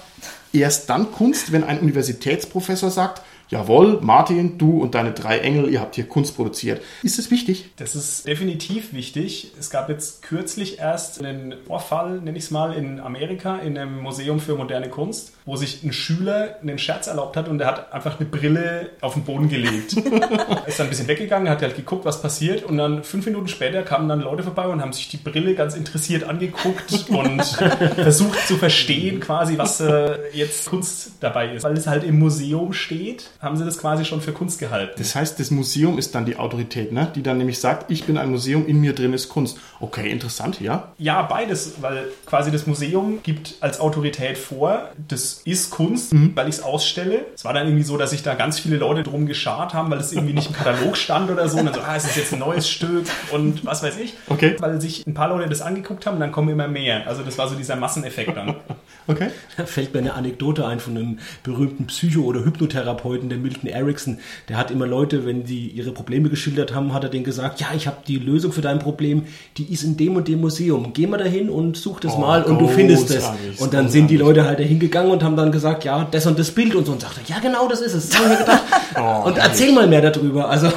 [0.54, 5.80] erst dann Kunst, wenn ein Universitätsprofessor sagt, jawohl, Martin, du und deine drei Engel, ihr
[5.80, 6.82] habt hier Kunst produziert.
[7.04, 7.70] Ist das wichtig?
[7.78, 9.52] Das ist definitiv wichtig.
[9.60, 14.02] Es gab jetzt kürzlich erst einen Vorfall, nenne ich es mal, in Amerika, in einem
[14.02, 17.94] Museum für moderne Kunst, wo sich ein Schüler einen Scherz erlaubt hat und der hat
[17.94, 19.96] einfach eine Brille auf den Boden gelegt.
[19.98, 23.48] er ist dann ein bisschen weggegangen, hat halt geguckt, was passiert und dann fünf Minuten
[23.48, 28.48] später kamen dann Leute vorbei und haben sich die Brille ganz interessiert angeguckt und versucht
[28.48, 31.64] zu verstehen quasi, was äh, jetzt Kunst dabei ist.
[31.64, 34.94] Weil es halt im Museum steht, haben sie das quasi schon für Kunst gehalten.
[34.98, 37.12] Das heißt, das Museum ist dann die Autorität, ne?
[37.14, 39.58] die dann nämlich sagt, ich bin ein Museum, in mir drin ist Kunst.
[39.80, 40.94] Okay, interessant, ja?
[40.98, 46.32] Ja, beides, weil quasi das Museum gibt als Autorität vor, das ist Kunst, Mhm.
[46.36, 47.26] weil ich es ausstelle.
[47.36, 50.00] Es war dann irgendwie so, dass sich da ganz viele Leute drum geschart haben, weil
[50.00, 51.58] es irgendwie nicht im Katalog stand oder so.
[51.60, 54.13] Und dann so, ah, es ist jetzt ein neues Stück und was weiß ich.
[54.28, 54.56] Okay.
[54.60, 57.08] Weil sich ein paar Leute das angeguckt haben und dann kommen immer mehr.
[57.08, 58.56] Also das war so dieser Masseneffekt dann.
[59.06, 59.28] Okay.
[59.58, 64.19] Da fällt mir eine Anekdote ein von einem berühmten Psycho- oder Hypnotherapeuten, der Milton Erickson.
[64.48, 67.67] Der hat immer Leute, wenn die ihre Probleme geschildert haben, hat er denen gesagt, ja,
[67.76, 69.24] ich habe die Lösung für dein Problem,
[69.58, 70.93] die ist in dem und dem Museum.
[70.93, 73.26] Geh mal dahin und such das Oh, mal und du findest es.
[73.60, 74.15] Und dann sind die.
[74.17, 76.92] Leute halt dahin gegangen und haben dann gesagt, ja, das und das Bild und so.
[76.92, 78.10] Und sagte, ja, genau, das ist es.
[78.10, 78.62] Das hab ich mir gedacht.
[78.96, 80.48] Oh, und erzähl mal mehr darüber.
[80.48, 80.72] Also,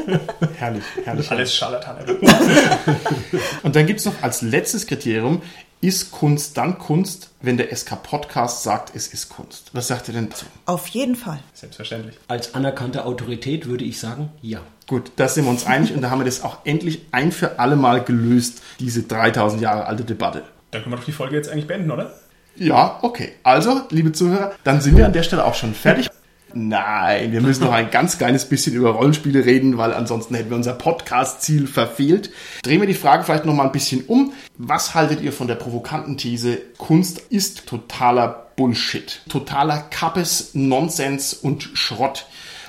[0.58, 1.30] Herrlich, herrlich.
[1.30, 1.96] Alles Scharlatan.
[3.62, 5.42] Und dann gibt es noch als letztes Kriterium,
[5.80, 9.70] ist Kunst dann Kunst, wenn der SK Podcast sagt, es ist Kunst?
[9.74, 10.46] Was sagt ihr denn dazu?
[10.64, 11.38] Auf jeden Fall.
[11.52, 12.16] Selbstverständlich.
[12.26, 14.60] als anerkannte Autorität würde ich sagen, ja.
[14.86, 17.58] Gut, da sind wir uns einig und da haben wir das auch endlich ein für
[17.58, 20.44] alle Mal gelöst, diese 3000 Jahre alte Debatte.
[20.70, 22.14] Dann können wir doch die Folge jetzt eigentlich beenden, oder?
[22.58, 23.32] Ja, okay.
[23.42, 26.08] Also, liebe Zuhörer, dann sind wir an der Stelle auch schon fertig.
[26.54, 30.56] Nein, wir müssen noch ein ganz kleines bisschen über Rollenspiele reden, weil ansonsten hätten wir
[30.56, 32.30] unser Podcast-Ziel verfehlt.
[32.62, 34.32] Drehen wir die Frage vielleicht noch mal ein bisschen um.
[34.56, 41.62] Was haltet ihr von der provokanten These, Kunst ist totaler Bullshit, totaler Kappes, Nonsens und
[41.74, 42.26] Schrott?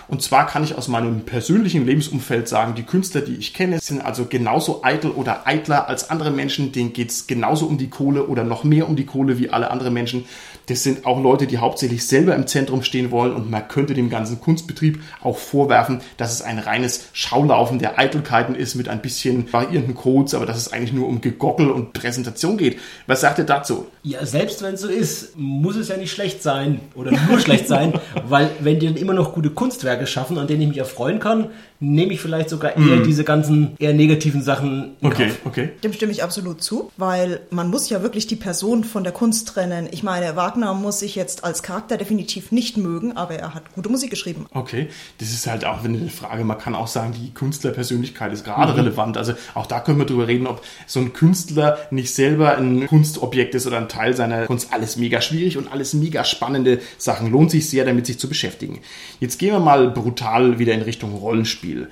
[0.07, 4.01] Und zwar kann ich aus meinem persönlichen Lebensumfeld sagen, die Künstler, die ich kenne, sind
[4.01, 6.71] also genauso eitel oder eitler als andere Menschen.
[6.71, 9.93] Denen geht's genauso um die Kohle oder noch mehr um die Kohle wie alle anderen
[9.93, 10.25] Menschen.
[10.67, 14.09] Das sind auch Leute, die hauptsächlich selber im Zentrum stehen wollen und man könnte dem
[14.09, 19.51] ganzen Kunstbetrieb auch vorwerfen, dass es ein reines Schaulaufen der Eitelkeiten ist mit ein bisschen
[19.51, 22.79] variierenden Codes, aber dass es eigentlich nur um Gegockel und Präsentation geht.
[23.07, 23.87] Was sagt ihr dazu?
[24.03, 27.67] Ja, selbst wenn es so ist, muss es ja nicht schlecht sein oder nur schlecht
[27.67, 27.93] sein,
[28.27, 31.49] weil wenn die dann immer noch gute Kunstwerke schaffen, an denen ich mich erfreuen kann,
[31.79, 35.37] nehme ich vielleicht sogar eher diese ganzen eher negativen Sachen in Okay, Kauf.
[35.45, 35.69] okay.
[35.83, 39.47] Dem stimme ich absolut zu, weil man muss ja wirklich die Person von der Kunst
[39.47, 39.87] trennen.
[39.91, 43.89] Ich meine, Wagner muss sich jetzt als Charakter definitiv nicht mögen, aber er hat gute
[43.89, 44.45] Musik geschrieben.
[44.51, 44.89] Okay,
[45.19, 46.43] das ist halt auch eine Frage.
[46.43, 49.17] Man kann auch sagen, die Künstlerpersönlichkeit ist gerade relevant.
[49.17, 53.55] Also auch da können wir drüber reden, ob so ein Künstler nicht selber ein Kunstobjekt
[53.55, 54.73] ist oder ein Teil seiner Kunst.
[54.73, 57.31] Alles mega schwierig und alles mega spannende Sachen.
[57.31, 58.81] Lohnt sich sehr, damit sich zu beschäftigen.
[59.19, 61.89] Jetzt gehen wir mal brutal wieder in Richtung Rollenspiel.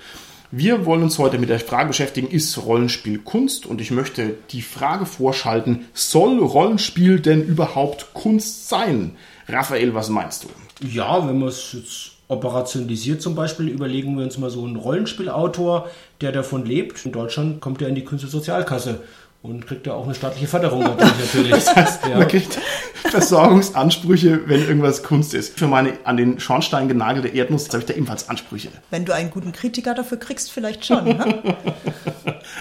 [0.57, 3.65] Wir wollen uns heute mit der Frage beschäftigen, ist Rollenspiel Kunst?
[3.65, 9.17] Und ich möchte die Frage vorschalten, soll Rollenspiel denn überhaupt Kunst sein?
[9.49, 10.47] Raphael, was meinst du?
[10.87, 15.89] Ja, wenn man es jetzt operationalisiert zum Beispiel, überlegen wir uns mal so einen Rollenspielautor,
[16.21, 17.05] der davon lebt.
[17.05, 19.01] In Deutschland kommt er in die Künstlersozialkasse
[19.45, 21.17] und kriegt da auch eine staatliche Förderung natürlich.
[21.19, 21.51] natürlich.
[21.65, 22.17] Das heißt, ja.
[22.17, 22.59] man kriegt
[23.09, 25.57] Versorgungsansprüche, wenn irgendwas Kunst ist.
[25.57, 28.69] Für meine an den Schornstein genagelte Erdnuss habe ich da ebenfalls Ansprüche.
[28.91, 31.05] Wenn du einen guten Kritiker dafür kriegst, vielleicht schon.
[31.05, 31.43] Ne?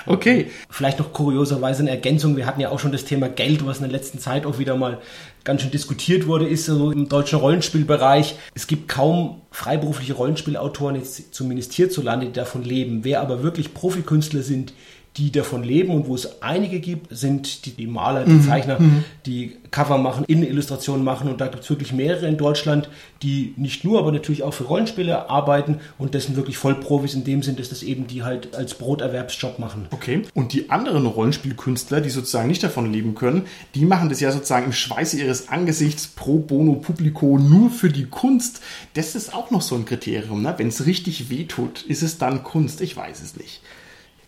[0.07, 2.37] Okay, Vielleicht noch kurioserweise eine Ergänzung.
[2.37, 4.77] Wir hatten ja auch schon das Thema Geld, was in der letzten Zeit auch wieder
[4.77, 4.99] mal
[5.45, 8.37] ganz schön diskutiert wurde, ist so im deutschen Rollenspielbereich.
[8.55, 13.05] Es gibt kaum freiberufliche Rollenspielautoren, jetzt zumindest hierzulande, die davon leben.
[13.05, 14.73] Wer aber wirklich Profikünstler sind,
[15.17, 18.79] die davon leben und wo es einige gibt, sind die, die Maler, die Zeichner,
[19.27, 22.89] die Cover machen, Innenillustrationen machen und da gibt es wirklich mehrere in Deutschland,
[23.23, 27.23] die nicht nur, aber natürlich auch für Rollenspiele arbeiten und das sind wirklich Vollprofis in
[27.23, 29.87] dem Sinn, dass das eben die halt als Broterwerbsjob machen.
[29.91, 30.23] okay.
[30.35, 33.43] Und die anderen Rollenspielkünstler, die sozusagen nicht davon leben können,
[33.75, 38.07] die machen das ja sozusagen im Schweiße ihres Angesichts pro bono publico nur für die
[38.07, 38.61] Kunst.
[38.95, 40.43] Das ist auch noch so ein Kriterium.
[40.43, 40.55] Ne?
[40.57, 42.81] Wenn es richtig wehtut, ist es dann Kunst?
[42.81, 43.61] Ich weiß es nicht.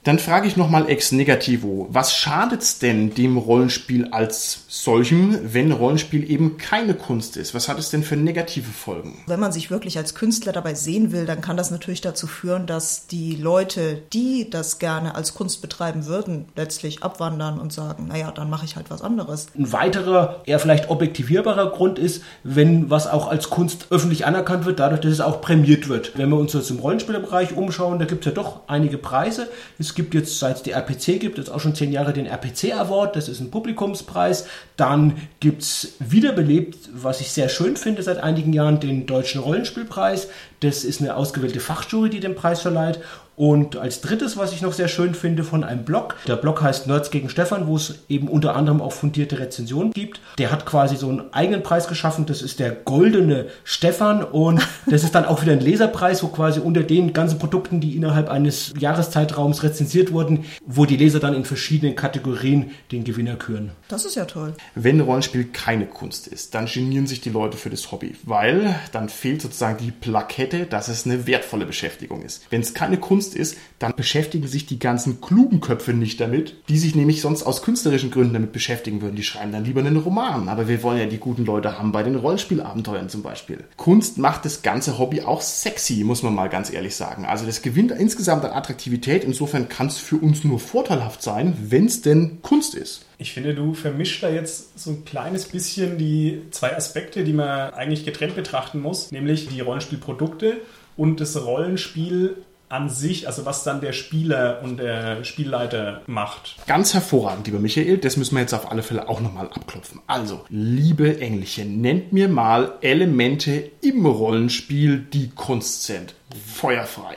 [0.07, 6.31] Dann frage ich nochmal ex negativo, was schadet's denn dem Rollenspiel als solchem, wenn Rollenspiel
[6.31, 7.55] eben keine Kunst ist?
[7.55, 9.25] Was hat es denn für negative Folgen?
[9.27, 12.69] Wenn man sich wirklich als Künstler dabei sehen will, dann kann das natürlich dazu führen,
[12.69, 18.31] dass die Leute, die das gerne als Kunst betreiben würden, letztlich abwandern und sagen, naja,
[18.31, 19.49] dann mache ich halt was anderes.
[19.59, 24.79] Ein weiterer, eher vielleicht objektivierbarer Grund ist, wenn was auch als Kunst öffentlich anerkannt wird,
[24.79, 26.17] dadurch, dass es auch prämiert wird.
[26.17, 29.49] Wenn wir uns jetzt im Rollenspielerbereich umschauen, da gibt es ja doch einige Preise.
[29.81, 32.73] Es gibt jetzt, seit es die RPC gibt, jetzt auch schon zehn Jahre den RPC
[32.75, 34.47] Award, das ist ein Publikumspreis.
[34.77, 40.29] Dann gibt es wiederbelebt, was ich sehr schön finde, seit einigen Jahren den Deutschen Rollenspielpreis.
[40.61, 43.01] Das ist eine ausgewählte Fachjury, die den Preis verleiht.
[43.37, 46.17] Und als drittes, was ich noch sehr schön finde, von einem Blog.
[46.27, 50.21] Der Blog heißt Nerds gegen Stefan, wo es eben unter anderem auch fundierte Rezensionen gibt.
[50.39, 52.25] Der hat quasi so einen eigenen Preis geschaffen.
[52.25, 54.25] Das ist der goldene Stefan.
[54.25, 57.95] Und das ist dann auch wieder ein Leserpreis, wo quasi unter den ganzen Produkten, die
[57.95, 63.73] innerhalb eines Jahreszeitraums rezensiert wurden, wo die Leser dann in verschiedenen Kategorien den Gewinner küren.
[63.89, 64.55] Das ist ja toll.
[64.75, 69.11] Wenn Rollenspiel keine Kunst ist, dann genieren sich die Leute für das Hobby, weil dann
[69.11, 72.43] fehlt sozusagen die Plakette, dass es eine wertvolle Beschäftigung ist.
[72.51, 76.79] Wenn es keine Kunst ist, dann beschäftigen sich die ganzen klugen Köpfe nicht damit, die
[76.79, 79.17] sich nämlich sonst aus künstlerischen Gründen damit beschäftigen würden.
[79.17, 80.49] Die schreiben dann lieber einen Roman.
[80.49, 83.65] Aber wir wollen ja die guten Leute haben bei den Rollenspielabenteuern zum Beispiel.
[83.77, 87.25] Kunst macht das ganze Hobby auch sexy, muss man mal ganz ehrlich sagen.
[87.25, 89.25] Also das gewinnt insgesamt an Attraktivität.
[89.25, 93.07] Insofern kann es für uns nur vorteilhaft sein, wenn es denn Kunst ist.
[93.19, 97.73] Ich finde, du vermischst da jetzt so ein kleines bisschen die zwei Aspekte, die man
[97.73, 100.61] eigentlich getrennt betrachten muss, nämlich die Rollenspielprodukte
[100.97, 102.37] und das Rollenspiel
[102.69, 106.57] an sich, also was dann der Spieler und der Spielleiter macht.
[106.67, 107.99] Ganz hervorragend, lieber Michael.
[107.99, 110.01] Das müssen wir jetzt auf alle Fälle auch nochmal abklopfen.
[110.07, 116.15] Also, liebe Englische, nennt mir mal Elemente im Rollenspiel, die Kunst sind.
[116.55, 117.17] Feuerfrei.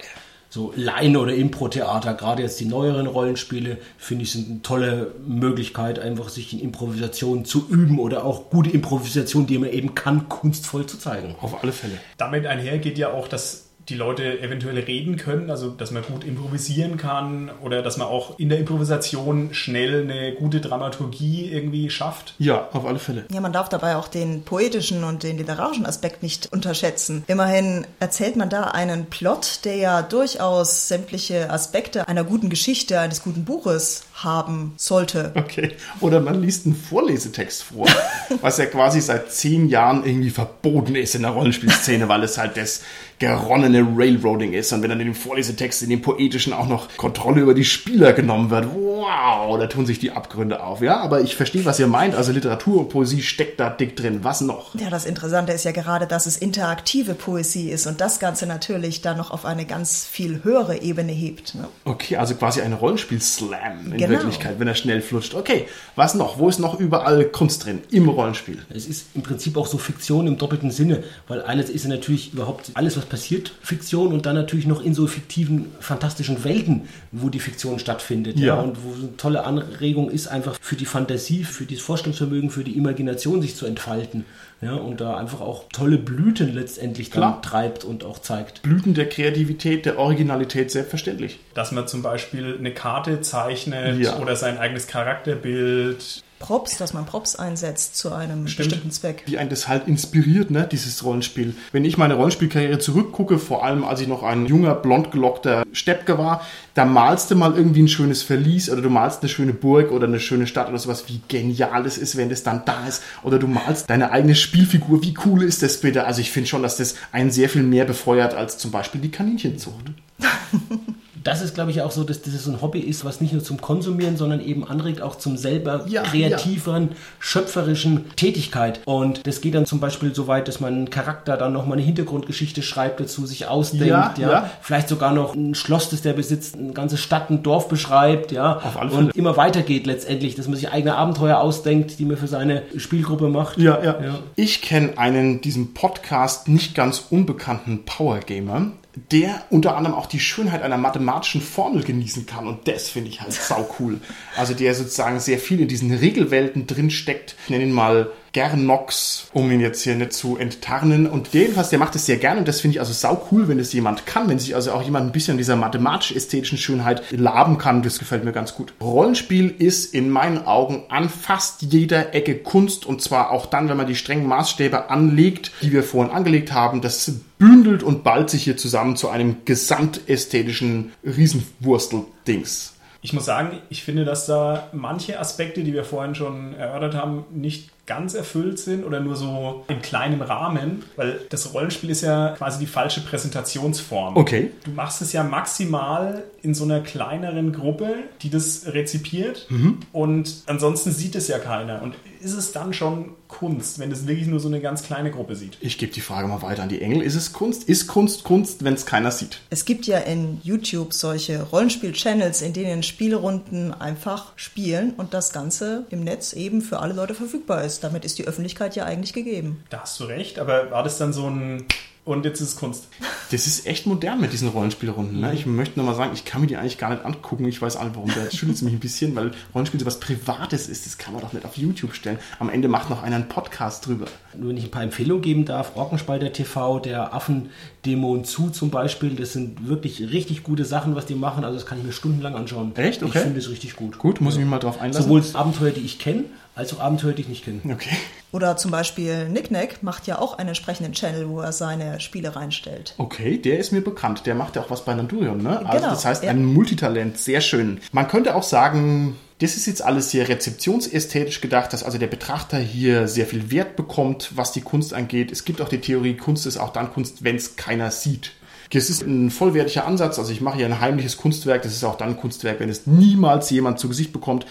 [0.51, 5.99] So Line- oder Impro-Theater, gerade jetzt die neueren Rollenspiele, finde ich, sind eine tolle Möglichkeit,
[5.99, 10.87] einfach sich in Improvisation zu üben oder auch gute Improvisation, die man eben kann, kunstvoll
[10.87, 11.35] zu zeigen.
[11.39, 11.99] Auf alle Fälle.
[12.17, 16.23] Damit einher geht ja auch das die Leute eventuell reden können, also dass man gut
[16.23, 22.35] improvisieren kann oder dass man auch in der Improvisation schnell eine gute Dramaturgie irgendwie schafft.
[22.37, 23.25] Ja, auf alle Fälle.
[23.31, 27.23] Ja, man darf dabei auch den poetischen und den literarischen Aspekt nicht unterschätzen.
[27.27, 33.23] Immerhin erzählt man da einen Plot, der ja durchaus sämtliche Aspekte einer guten Geschichte, eines
[33.23, 35.31] guten Buches haben sollte.
[35.35, 35.71] Okay.
[36.01, 37.87] Oder man liest einen Vorlesetext vor,
[38.41, 42.57] was ja quasi seit zehn Jahren irgendwie verboten ist in der Rollenspielszene, weil es halt
[42.57, 42.81] das
[43.19, 44.71] geronnene Railroading ist.
[44.71, 48.13] Und wenn dann in dem Vorlesetext, in dem poetischen auch noch Kontrolle über die Spieler
[48.13, 50.81] genommen wird, wow, da tun sich die Abgründe auf.
[50.81, 52.15] Ja, aber ich verstehe, was ihr meint.
[52.15, 54.19] Also Literatur und Poesie steckt da dick drin.
[54.23, 54.73] Was noch?
[54.75, 59.01] Ja, das Interessante ist ja gerade, dass es interaktive Poesie ist und das Ganze natürlich
[59.01, 61.55] dann noch auf eine ganz viel höhere Ebene hebt.
[61.55, 61.67] Ne?
[61.83, 64.11] Okay, also quasi ein Rollenspiel-Slam in genau.
[64.11, 65.35] Wirklichkeit, wenn er schnell flutscht.
[65.35, 66.39] Okay, was noch?
[66.39, 68.59] Wo ist noch überall Kunst drin im Rollenspiel?
[68.69, 72.31] Es ist im Prinzip auch so Fiktion im doppelten Sinne, weil eines ist ja natürlich
[72.31, 77.29] überhaupt alles, was passiert, Fiktion und dann natürlich noch in so fiktiven, fantastischen Welten, wo
[77.29, 78.39] die Fiktion stattfindet.
[78.39, 78.55] Ja.
[78.55, 78.61] ja.
[78.61, 82.77] Und wo eine tolle Anregung ist, einfach für die Fantasie, für das Vorstellungsvermögen, für die
[82.77, 84.25] Imagination sich zu entfalten.
[84.61, 87.41] Ja, und da einfach auch tolle Blüten letztendlich dann Klar.
[87.41, 88.61] treibt und auch zeigt.
[88.61, 91.39] Blüten der Kreativität, der Originalität, selbstverständlich.
[91.53, 94.19] Dass man zum Beispiel eine Karte zeichnet ja.
[94.19, 98.69] oder sein eigenes Charakterbild Props, dass man Props einsetzt zu einem Stimmt.
[98.69, 99.23] bestimmten Zweck.
[99.25, 101.53] Wie ein das halt inspiriert, ne, dieses Rollenspiel.
[101.73, 106.17] Wenn ich meine Rollenspielkarriere zurückgucke, vor allem als ich noch ein junger, blond gelockter Steppke
[106.17, 109.91] war, da malst du mal irgendwie ein schönes Verlies oder du malst eine schöne Burg
[109.91, 113.03] oder eine schöne Stadt oder sowas, wie genial es ist, wenn das dann da ist.
[113.23, 116.05] Oder du malst deine eigene Spielfigur, wie cool ist das bitte?
[116.05, 119.11] Also ich finde schon, dass das einen sehr viel mehr befeuert als zum Beispiel die
[119.11, 119.91] Kaninchenzucht.
[121.23, 123.43] das ist, glaube ich, auch so, dass das so ein Hobby ist, was nicht nur
[123.43, 126.95] zum Konsumieren, sondern eben anregt auch zum selber ja, kreativeren, ja.
[127.19, 128.81] schöpferischen Tätigkeit.
[128.85, 131.85] Und das geht dann zum Beispiel so weit, dass man einen Charakter dann nochmal eine
[131.85, 136.57] Hintergrundgeschichte schreibt dazu, sich ausdenkt, ja, ja, vielleicht sogar noch ein Schloss, das der besitzt,
[136.57, 139.05] eine ganze Stadt, ein Dorf beschreibt, ja, Auf alle Fälle.
[139.07, 143.29] und immer weitergeht letztendlich, dass man sich eigene Abenteuer ausdenkt, die man für seine Spielgruppe
[143.29, 143.57] macht.
[143.57, 144.01] Ja, ja.
[144.01, 144.19] ja.
[144.35, 148.71] Ich kenne einen diesem Podcast nicht ganz unbekannten Power Gamer,
[149.11, 152.47] der unter anderem auch die Schönheit einer mathematischen Formel genießen kann.
[152.47, 153.99] Und das finde ich halt sau cool.
[154.35, 157.35] Also der sozusagen sehr viel in diesen Regelwelten drin steckt.
[157.43, 161.07] Ich nenne ihn mal Gernox, um ihn jetzt hier nicht zu enttarnen.
[161.07, 163.59] Und jedenfalls, der macht es sehr gerne und das finde ich also sau cool, wenn
[163.59, 167.81] es jemand kann, wenn sich also auch jemand ein bisschen dieser mathematisch-ästhetischen Schönheit laben kann.
[167.83, 168.73] Das gefällt mir ganz gut.
[168.81, 173.77] Rollenspiel ist in meinen Augen an fast jeder Ecke Kunst und zwar auch dann, wenn
[173.77, 176.81] man die strengen Maßstäbe anlegt, die wir vorhin angelegt haben.
[176.81, 182.73] Das bündelt und ballt sich hier zusammen zu einem gesamtästhetischen Riesenwurstel-Dings.
[183.01, 187.23] Ich muss sagen, ich finde, dass da manche Aspekte, die wir vorhin schon erörtert haben,
[187.31, 192.35] nicht ganz erfüllt sind oder nur so in kleinem Rahmen, weil das Rollenspiel ist ja
[192.37, 194.15] quasi die falsche Präsentationsform.
[194.15, 194.51] Okay.
[194.63, 199.79] Du machst es ja maximal in so einer kleineren Gruppe, die das rezipiert Mhm.
[199.91, 201.81] und ansonsten sieht es ja keiner.
[201.81, 205.35] Und ist es dann schon Kunst, wenn es wirklich nur so eine ganz kleine Gruppe
[205.35, 205.57] sieht?
[205.61, 207.01] Ich gebe die Frage mal weiter an die Engel.
[207.01, 207.63] Ist es Kunst?
[207.63, 209.39] Ist Kunst Kunst, wenn es keiner sieht?
[209.49, 215.85] Es gibt ja in YouTube solche Rollenspiel-Channels, in denen Spielrunden einfach spielen und das Ganze
[215.91, 217.83] im Netz eben für alle Leute verfügbar ist.
[217.83, 219.63] Damit ist die Öffentlichkeit ja eigentlich gegeben.
[219.69, 221.65] Da hast du recht, aber war das dann so ein
[222.09, 222.87] und jetzt ist es Kunst?
[223.31, 225.19] Das ist echt modern mit diesen Rollenspielrunden.
[225.19, 225.33] Ne?
[225.33, 227.45] Ich möchte nochmal sagen, ich kann mir die eigentlich gar nicht angucken.
[227.45, 228.09] Ich weiß auch nicht, warum.
[228.09, 230.87] Da schüttelt es mich ein bisschen, weil Rollenspiel so was Privates ist.
[230.87, 232.17] Das kann man doch nicht auf YouTube stellen.
[232.39, 234.07] Am Ende macht noch einer einen Podcast drüber.
[234.35, 239.15] Nur wenn ich ein paar Empfehlungen geben darf, Orkenspalter TV, der Affendämon zu zum Beispiel,
[239.15, 241.43] das sind wirklich richtig gute Sachen, was die machen.
[241.43, 242.75] Also das kann ich mir stundenlang anschauen.
[242.75, 243.03] Echt?
[243.03, 243.17] Okay.
[243.17, 243.99] Ich finde es richtig gut.
[243.99, 245.03] Gut, muss ich mich mal drauf einlassen.
[245.03, 246.25] Sowohl Abenteuer, die ich kenne,
[246.59, 247.61] als auch Abenteuer, die ich nicht kenne.
[247.71, 247.95] Okay.
[248.31, 252.93] Oder zum Beispiel Nicknack macht ja auch einen entsprechenden Channel, wo er seine Spiele reinstellt.
[252.97, 254.25] Okay, der ist mir bekannt.
[254.27, 255.59] Der macht ja auch was bei Nandurion, ne?
[255.59, 256.29] Also Genau, das heißt, ja.
[256.29, 257.17] ein Multitalent.
[257.17, 257.79] Sehr schön.
[257.91, 262.57] Man könnte auch sagen, das ist jetzt alles sehr rezeptionsästhetisch gedacht, dass also der Betrachter
[262.59, 265.31] hier sehr viel Wert bekommt, was die Kunst angeht.
[265.31, 268.33] Es gibt auch die Theorie, Kunst ist auch dann Kunst, wenn es keiner sieht.
[268.71, 270.19] Das ist ein vollwertiger Ansatz.
[270.19, 271.63] Also ich mache hier ein heimliches Kunstwerk.
[271.63, 274.45] Das ist auch dann ein Kunstwerk, wenn es niemals jemand zu Gesicht bekommt.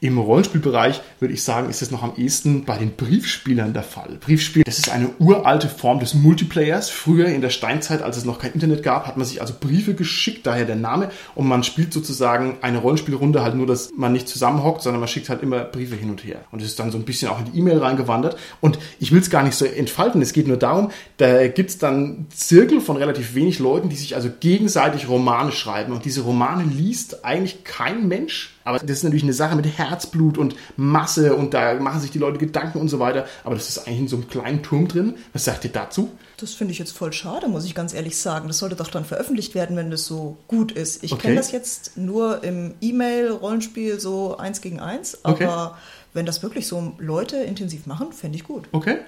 [0.00, 4.18] Im Rollenspielbereich würde ich sagen, ist es noch am ehesten bei den Briefspielern der Fall.
[4.20, 6.88] Briefspiel, das ist eine uralte Form des Multiplayers.
[6.88, 9.94] Früher in der Steinzeit, als es noch kein Internet gab, hat man sich also Briefe
[9.94, 11.10] geschickt, daher der Name.
[11.34, 15.28] Und man spielt sozusagen eine Rollenspielrunde halt nur, dass man nicht zusammenhockt, sondern man schickt
[15.28, 16.44] halt immer Briefe hin und her.
[16.52, 18.36] Und es ist dann so ein bisschen auch in die E-Mail reingewandert.
[18.60, 20.22] Und ich will es gar nicht so entfalten.
[20.22, 24.14] Es geht nur darum, da gibt es dann Zirkel von relativ wenig Leuten, die sich
[24.14, 25.92] also gegenseitig Romane schreiben.
[25.92, 28.54] Und diese Romane liest eigentlich kein Mensch.
[28.64, 32.18] Aber das ist natürlich eine Sache mit Herzblut und Masse und da machen sich die
[32.18, 33.26] Leute Gedanken und so weiter.
[33.44, 35.14] Aber das ist eigentlich in so einem kleinen Turm drin.
[35.32, 36.10] Was sagt ihr dazu?
[36.36, 38.46] Das finde ich jetzt voll schade, muss ich ganz ehrlich sagen.
[38.48, 41.02] Das sollte doch dann veröffentlicht werden, wenn das so gut ist.
[41.02, 41.22] Ich Okay.
[41.22, 45.34] kenne das jetzt nur im E-Mail-Rollenspiel so eins gegen eins, aber
[45.72, 45.78] Okay.
[46.12, 48.64] wenn das wirklich so Leute intensiv machen, fände ich gut.
[48.72, 48.98] Okay.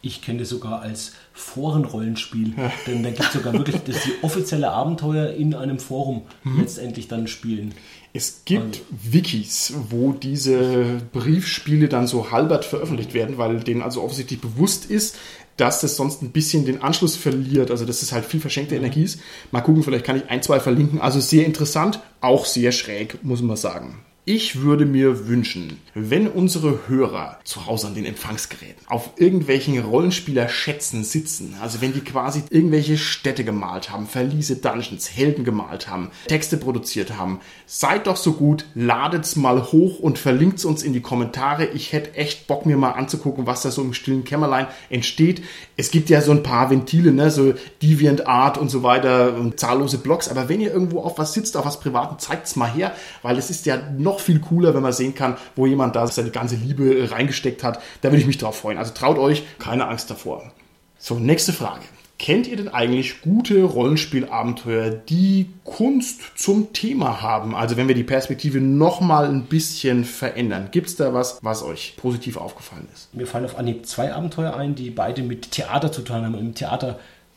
[0.00, 2.52] Ich kenne das sogar als Forenrollenspiel.
[2.86, 7.26] Denn da gibt es sogar wirklich das die offizielle Abenteuer in einem Forum letztendlich dann
[7.26, 7.74] spielen.
[8.12, 14.40] Es gibt Wikis, wo diese Briefspiele dann so halbert veröffentlicht werden, weil denen also offensichtlich
[14.40, 15.16] bewusst ist,
[15.56, 17.70] dass das sonst ein bisschen den Anschluss verliert.
[17.70, 19.20] Also dass es halt viel verschenkte Energie ist.
[19.50, 21.00] Mal gucken, vielleicht kann ich ein, zwei verlinken.
[21.00, 24.00] Also sehr interessant, auch sehr schräg, muss man sagen.
[24.30, 31.02] Ich würde mir wünschen, wenn unsere Hörer zu Hause an den Empfangsgeräten auf irgendwelchen Rollenspieler-Schätzen
[31.02, 36.58] sitzen, also wenn die quasi irgendwelche Städte gemalt haben, Verliese, Dungeons, Helden gemalt haben, Texte
[36.58, 41.64] produziert haben, seid doch so gut, ladet's mal hoch und verlinkt's uns in die Kommentare.
[41.64, 45.42] Ich hätte echt Bock, mir mal anzugucken, was da so im stillen Kämmerlein entsteht.
[45.78, 49.96] Es gibt ja so ein paar Ventile, ne, so DeviantArt und so weiter und zahllose
[49.96, 53.38] Blogs, aber wenn ihr irgendwo auf was sitzt, auf was Privaten, zeigt's mal her, weil
[53.38, 56.56] es ist ja noch viel cooler, wenn man sehen kann, wo jemand da seine ganze
[56.56, 57.80] Liebe reingesteckt hat.
[58.02, 58.78] Da würde ich mich drauf freuen.
[58.78, 60.52] Also traut euch, keine Angst davor.
[60.98, 61.84] So, nächste Frage.
[62.18, 67.54] Kennt ihr denn eigentlich gute Rollenspielabenteuer, die Kunst zum Thema haben?
[67.54, 70.68] Also wenn wir die Perspektive nochmal ein bisschen verändern.
[70.72, 73.14] Gibt's da was, was euch positiv aufgefallen ist?
[73.14, 76.56] Mir fallen auf Anhieb zwei Abenteuer ein, die beide mit Theater zu tun haben, im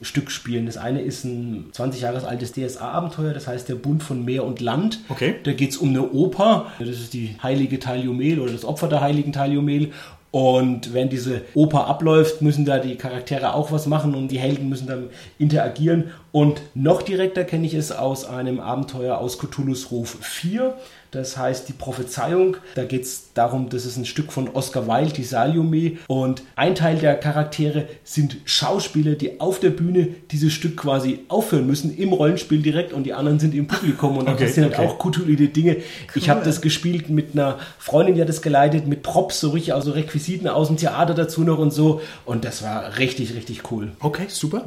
[0.01, 0.65] Theaterstück spielen.
[0.65, 4.59] Das eine ist ein 20 Jahre altes DSA-Abenteuer, das heißt der Bund von Meer und
[4.59, 4.99] Land.
[5.09, 5.35] Okay.
[5.43, 9.01] Da geht es um eine Oper, das ist die heilige Taliomel oder das Opfer der
[9.01, 9.91] heiligen Taliomel.
[10.31, 14.69] Und wenn diese Oper abläuft, müssen da die Charaktere auch was machen und die Helden
[14.69, 16.11] müssen dann interagieren.
[16.31, 20.73] Und noch direkter kenne ich es aus einem Abenteuer aus Cthulhu's Ruf 4.
[21.11, 22.55] Das heißt die Prophezeiung.
[22.75, 25.97] Da geht es darum, das ist ein Stück von Oscar Wilde, die Salome.
[26.07, 31.67] Und ein Teil der Charaktere sind Schauspieler, die auf der Bühne dieses Stück quasi aufführen
[31.67, 32.93] müssen, im Rollenspiel direkt.
[32.93, 34.17] Und die anderen sind im Publikum.
[34.17, 34.77] Und Okay, passieren okay.
[34.77, 35.77] halt auch Cthulhu Dinge.
[36.15, 39.73] Ich habe das gespielt mit einer Freundin, die hat das geleitet, mit Props, so richtig,
[39.73, 41.99] also Requisiten aus dem Theater dazu noch und so.
[42.23, 43.91] Und das war richtig, richtig cool.
[43.99, 44.63] Okay, super.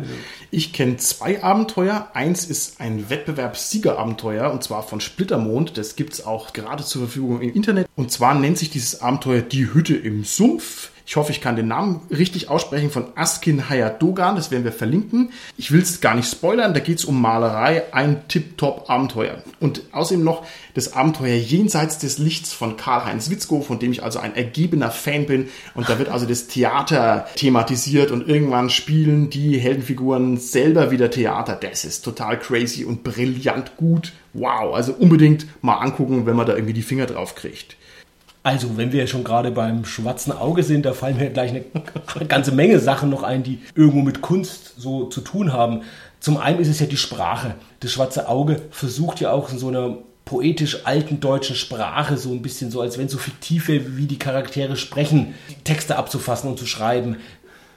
[0.51, 2.09] Ich kenne zwei Abenteuer.
[2.13, 5.79] Eins ist ein Wettbewerbssiegerabenteuer und zwar von Splittermond.
[5.79, 7.89] Das gibt's auch gerade zur Verfügung im Internet.
[7.97, 10.91] Und zwar nennt sich dieses Abenteuer Die Hütte im Sumpf.
[11.07, 14.37] Ich hoffe, ich kann den Namen richtig aussprechen von Askin Hayadogan.
[14.37, 15.33] Das werden wir verlinken.
[15.59, 16.73] Ich will es gar nicht spoilern.
[16.73, 17.83] Da geht es um Malerei.
[17.93, 19.43] Ein Tip-Top-Abenteuer.
[19.61, 24.19] Und außerdem noch das Abenteuer Jenseits des Lichts von Karl-Heinz Witzko, von dem ich also
[24.19, 25.49] ein ergebener Fan bin.
[25.75, 31.55] Und da wird also das Theater thematisiert und irgendwann spielen die Heldenfiguren selber wieder Theater.
[31.55, 34.13] Das ist total crazy und brillant gut.
[34.33, 37.77] Wow, also unbedingt mal angucken, wenn man da irgendwie die Finger drauf kriegt.
[38.45, 41.65] Also, wenn wir schon gerade beim schwarzen Auge sind, da fallen mir gleich eine
[42.29, 45.81] ganze Menge Sachen noch ein, die irgendwo mit Kunst so zu tun haben.
[46.21, 47.55] Zum einen ist es ja die Sprache.
[47.81, 52.43] Das schwarze Auge versucht ja auch in so einer poetisch alten deutschen Sprache, so ein
[52.43, 57.17] bisschen so, als wenn so fiktive, wie die Charaktere sprechen, Texte abzufassen und zu schreiben.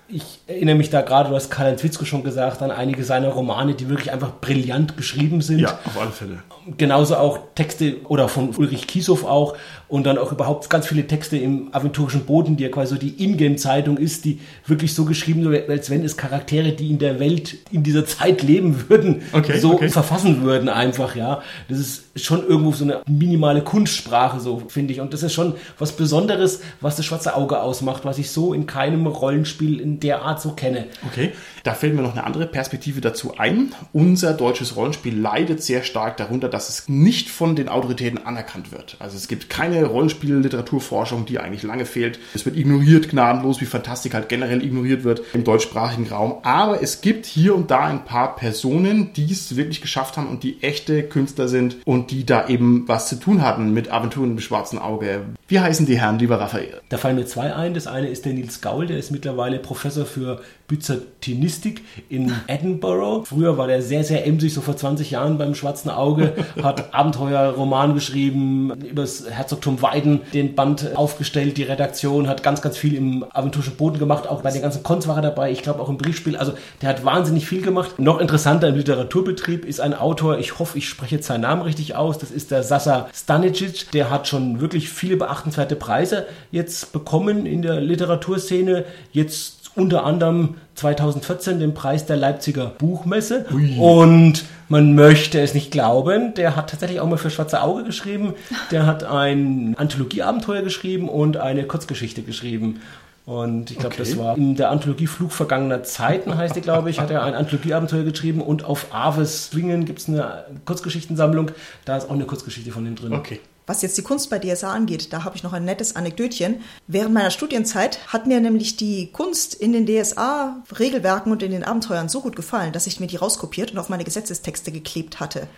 [0.10, 3.73] Ich erinnere mich da gerade, du hast Karl-Heinz Witzko schon gesagt, an einige seiner Romane,
[3.73, 5.60] die wirklich einfach brillant geschrieben sind.
[5.60, 6.43] Ja, auf alle Fälle.
[6.77, 9.58] Genauso auch Texte oder von Ulrich Kiesow auch
[9.89, 13.23] und dann auch überhaupt ganz viele Texte im aventurischen Boden, die ja quasi so die
[13.23, 17.58] Ingame-Zeitung ist, die wirklich so geschrieben sind, als wenn es Charaktere, die in der Welt
[17.71, 19.90] in dieser Zeit leben würden, Okay, so okay.
[19.90, 21.42] verfassen würden einfach, ja.
[21.69, 25.00] Das ist schon irgendwo so eine minimale Kunstsprache, so finde ich.
[25.00, 28.65] Und das ist schon was Besonderes, was das schwarze Auge ausmacht, was ich so in
[28.65, 30.85] keinem Rollenspiel in der Art so kenne.
[31.08, 31.31] Okay,
[31.63, 33.73] da fällt mir noch eine andere Perspektive dazu ein.
[33.94, 38.98] Unser deutsches Rollenspiel leidet sehr stark darunter, dass es nicht von den Autoritäten anerkannt wird.
[39.00, 42.19] Also es gibt keine Rollenspiel-Literaturforschung, die eigentlich lange fehlt.
[42.34, 46.38] Es wird ignoriert, gnadenlos, wie Fantastik halt generell ignoriert wird im deutschsprachigen Raum.
[46.44, 50.44] Aber es gibt hier und da ein paar Personen, die es wirklich geschafft haben und
[50.44, 54.40] die echte Künstler sind und die da eben was zu tun hatten mit Aventuren im
[54.40, 55.21] schwarzen Auge.
[55.48, 56.82] Wie heißen die Herren, lieber Raphael?
[56.90, 57.73] Da fallen mir zwei ein.
[57.73, 63.26] Das eine ist der Nils Gaul, der ist mittlerweile Professor für Byzantinistik in Edinburgh.
[63.26, 67.94] Früher war der sehr, sehr emsig, so vor 20 Jahren beim Schwarzen Auge, hat Abenteuerroman
[67.94, 73.26] geschrieben, über das Herzogtum Weiden den Band aufgestellt, die Redaktion, hat ganz, ganz viel im
[73.32, 75.98] aventurischen Boden gemacht, auch bei den ganzen Cons war er dabei, ich glaube auch im
[75.98, 76.36] Briefspiel.
[76.36, 77.98] Also der hat wahnsinnig viel gemacht.
[77.98, 81.96] Noch interessanter im Literaturbetrieb ist ein Autor, ich hoffe, ich spreche jetzt seinen Namen richtig
[81.96, 87.46] aus, das ist der Sasa Stanicic, der hat schon wirklich viele beachtenswerte Preise jetzt bekommen
[87.46, 88.86] in der Literaturszene.
[89.13, 93.46] Jetzt unter anderem 2014 den Preis der Leipziger Buchmesse.
[93.80, 98.34] Und man möchte es nicht glauben, der hat tatsächlich auch mal für Schwarze Auge geschrieben.
[98.71, 102.82] Der hat ein Anthologieabenteuer geschrieben und eine Kurzgeschichte geschrieben.
[103.25, 104.04] Und ich glaube, Okay.
[104.04, 107.34] das war in der Anthologie Flug vergangener Zeiten, heißt die, glaube ich, hat er ein
[107.34, 111.52] Anthologieabenteuer geschrieben und auf Aves Swingen gibt es eine Kurzgeschichtensammlung.
[111.84, 113.12] Da ist auch eine Kurzgeschichte von ihm drin.
[113.13, 113.42] Okay.
[113.68, 116.62] Was jetzt die Kunst bei DSA angeht, da habe ich noch ein nettes Anekdötchen.
[116.88, 122.08] Während meiner Studienzeit hat mir nämlich die Kunst in den DSA-Regelwerken und in den Abenteuern
[122.08, 125.50] so gut gefallen, dass ich mir die rauskopiert und auf meine Gesetzestexte geklebt hatte.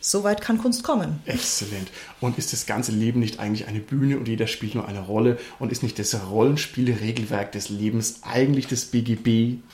[0.00, 1.20] Soweit kann Kunst kommen.
[1.26, 1.88] Exzellent.
[2.20, 5.38] Und ist das ganze Leben nicht eigentlich eine Bühne und jeder spielt nur eine Rolle?
[5.58, 9.58] Und ist nicht das Rollenspielregelwerk des Lebens eigentlich das BGB?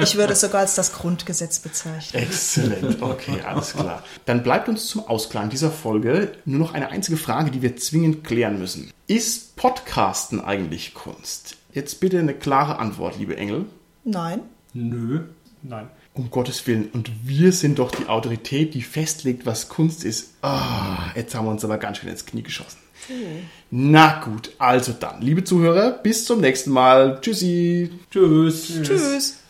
[0.00, 2.22] Ich würde es sogar als das Grundgesetz bezeichnen.
[2.22, 3.00] Exzellent.
[3.00, 4.02] Okay, alles klar.
[4.26, 8.24] Dann bleibt uns zum Ausklang dieser Folge nur noch eine einzige Frage, die wir zwingend
[8.24, 8.90] klären müssen.
[9.06, 11.56] Ist Podcasten eigentlich Kunst?
[11.72, 13.66] Jetzt bitte eine klare Antwort, liebe Engel.
[14.04, 14.40] Nein.
[14.74, 15.24] Nö.
[15.62, 15.88] Nein.
[16.16, 16.88] Um Gottes Willen.
[16.92, 20.30] Und wir sind doch die Autorität, die festlegt, was Kunst ist.
[20.42, 22.78] Ah, jetzt haben wir uns aber ganz schön ins Knie geschossen.
[23.70, 27.20] Na gut, also dann, liebe Zuhörer, bis zum nächsten Mal.
[27.20, 27.90] Tschüssi.
[28.10, 28.80] Tschüss.
[28.82, 29.45] Tschüss.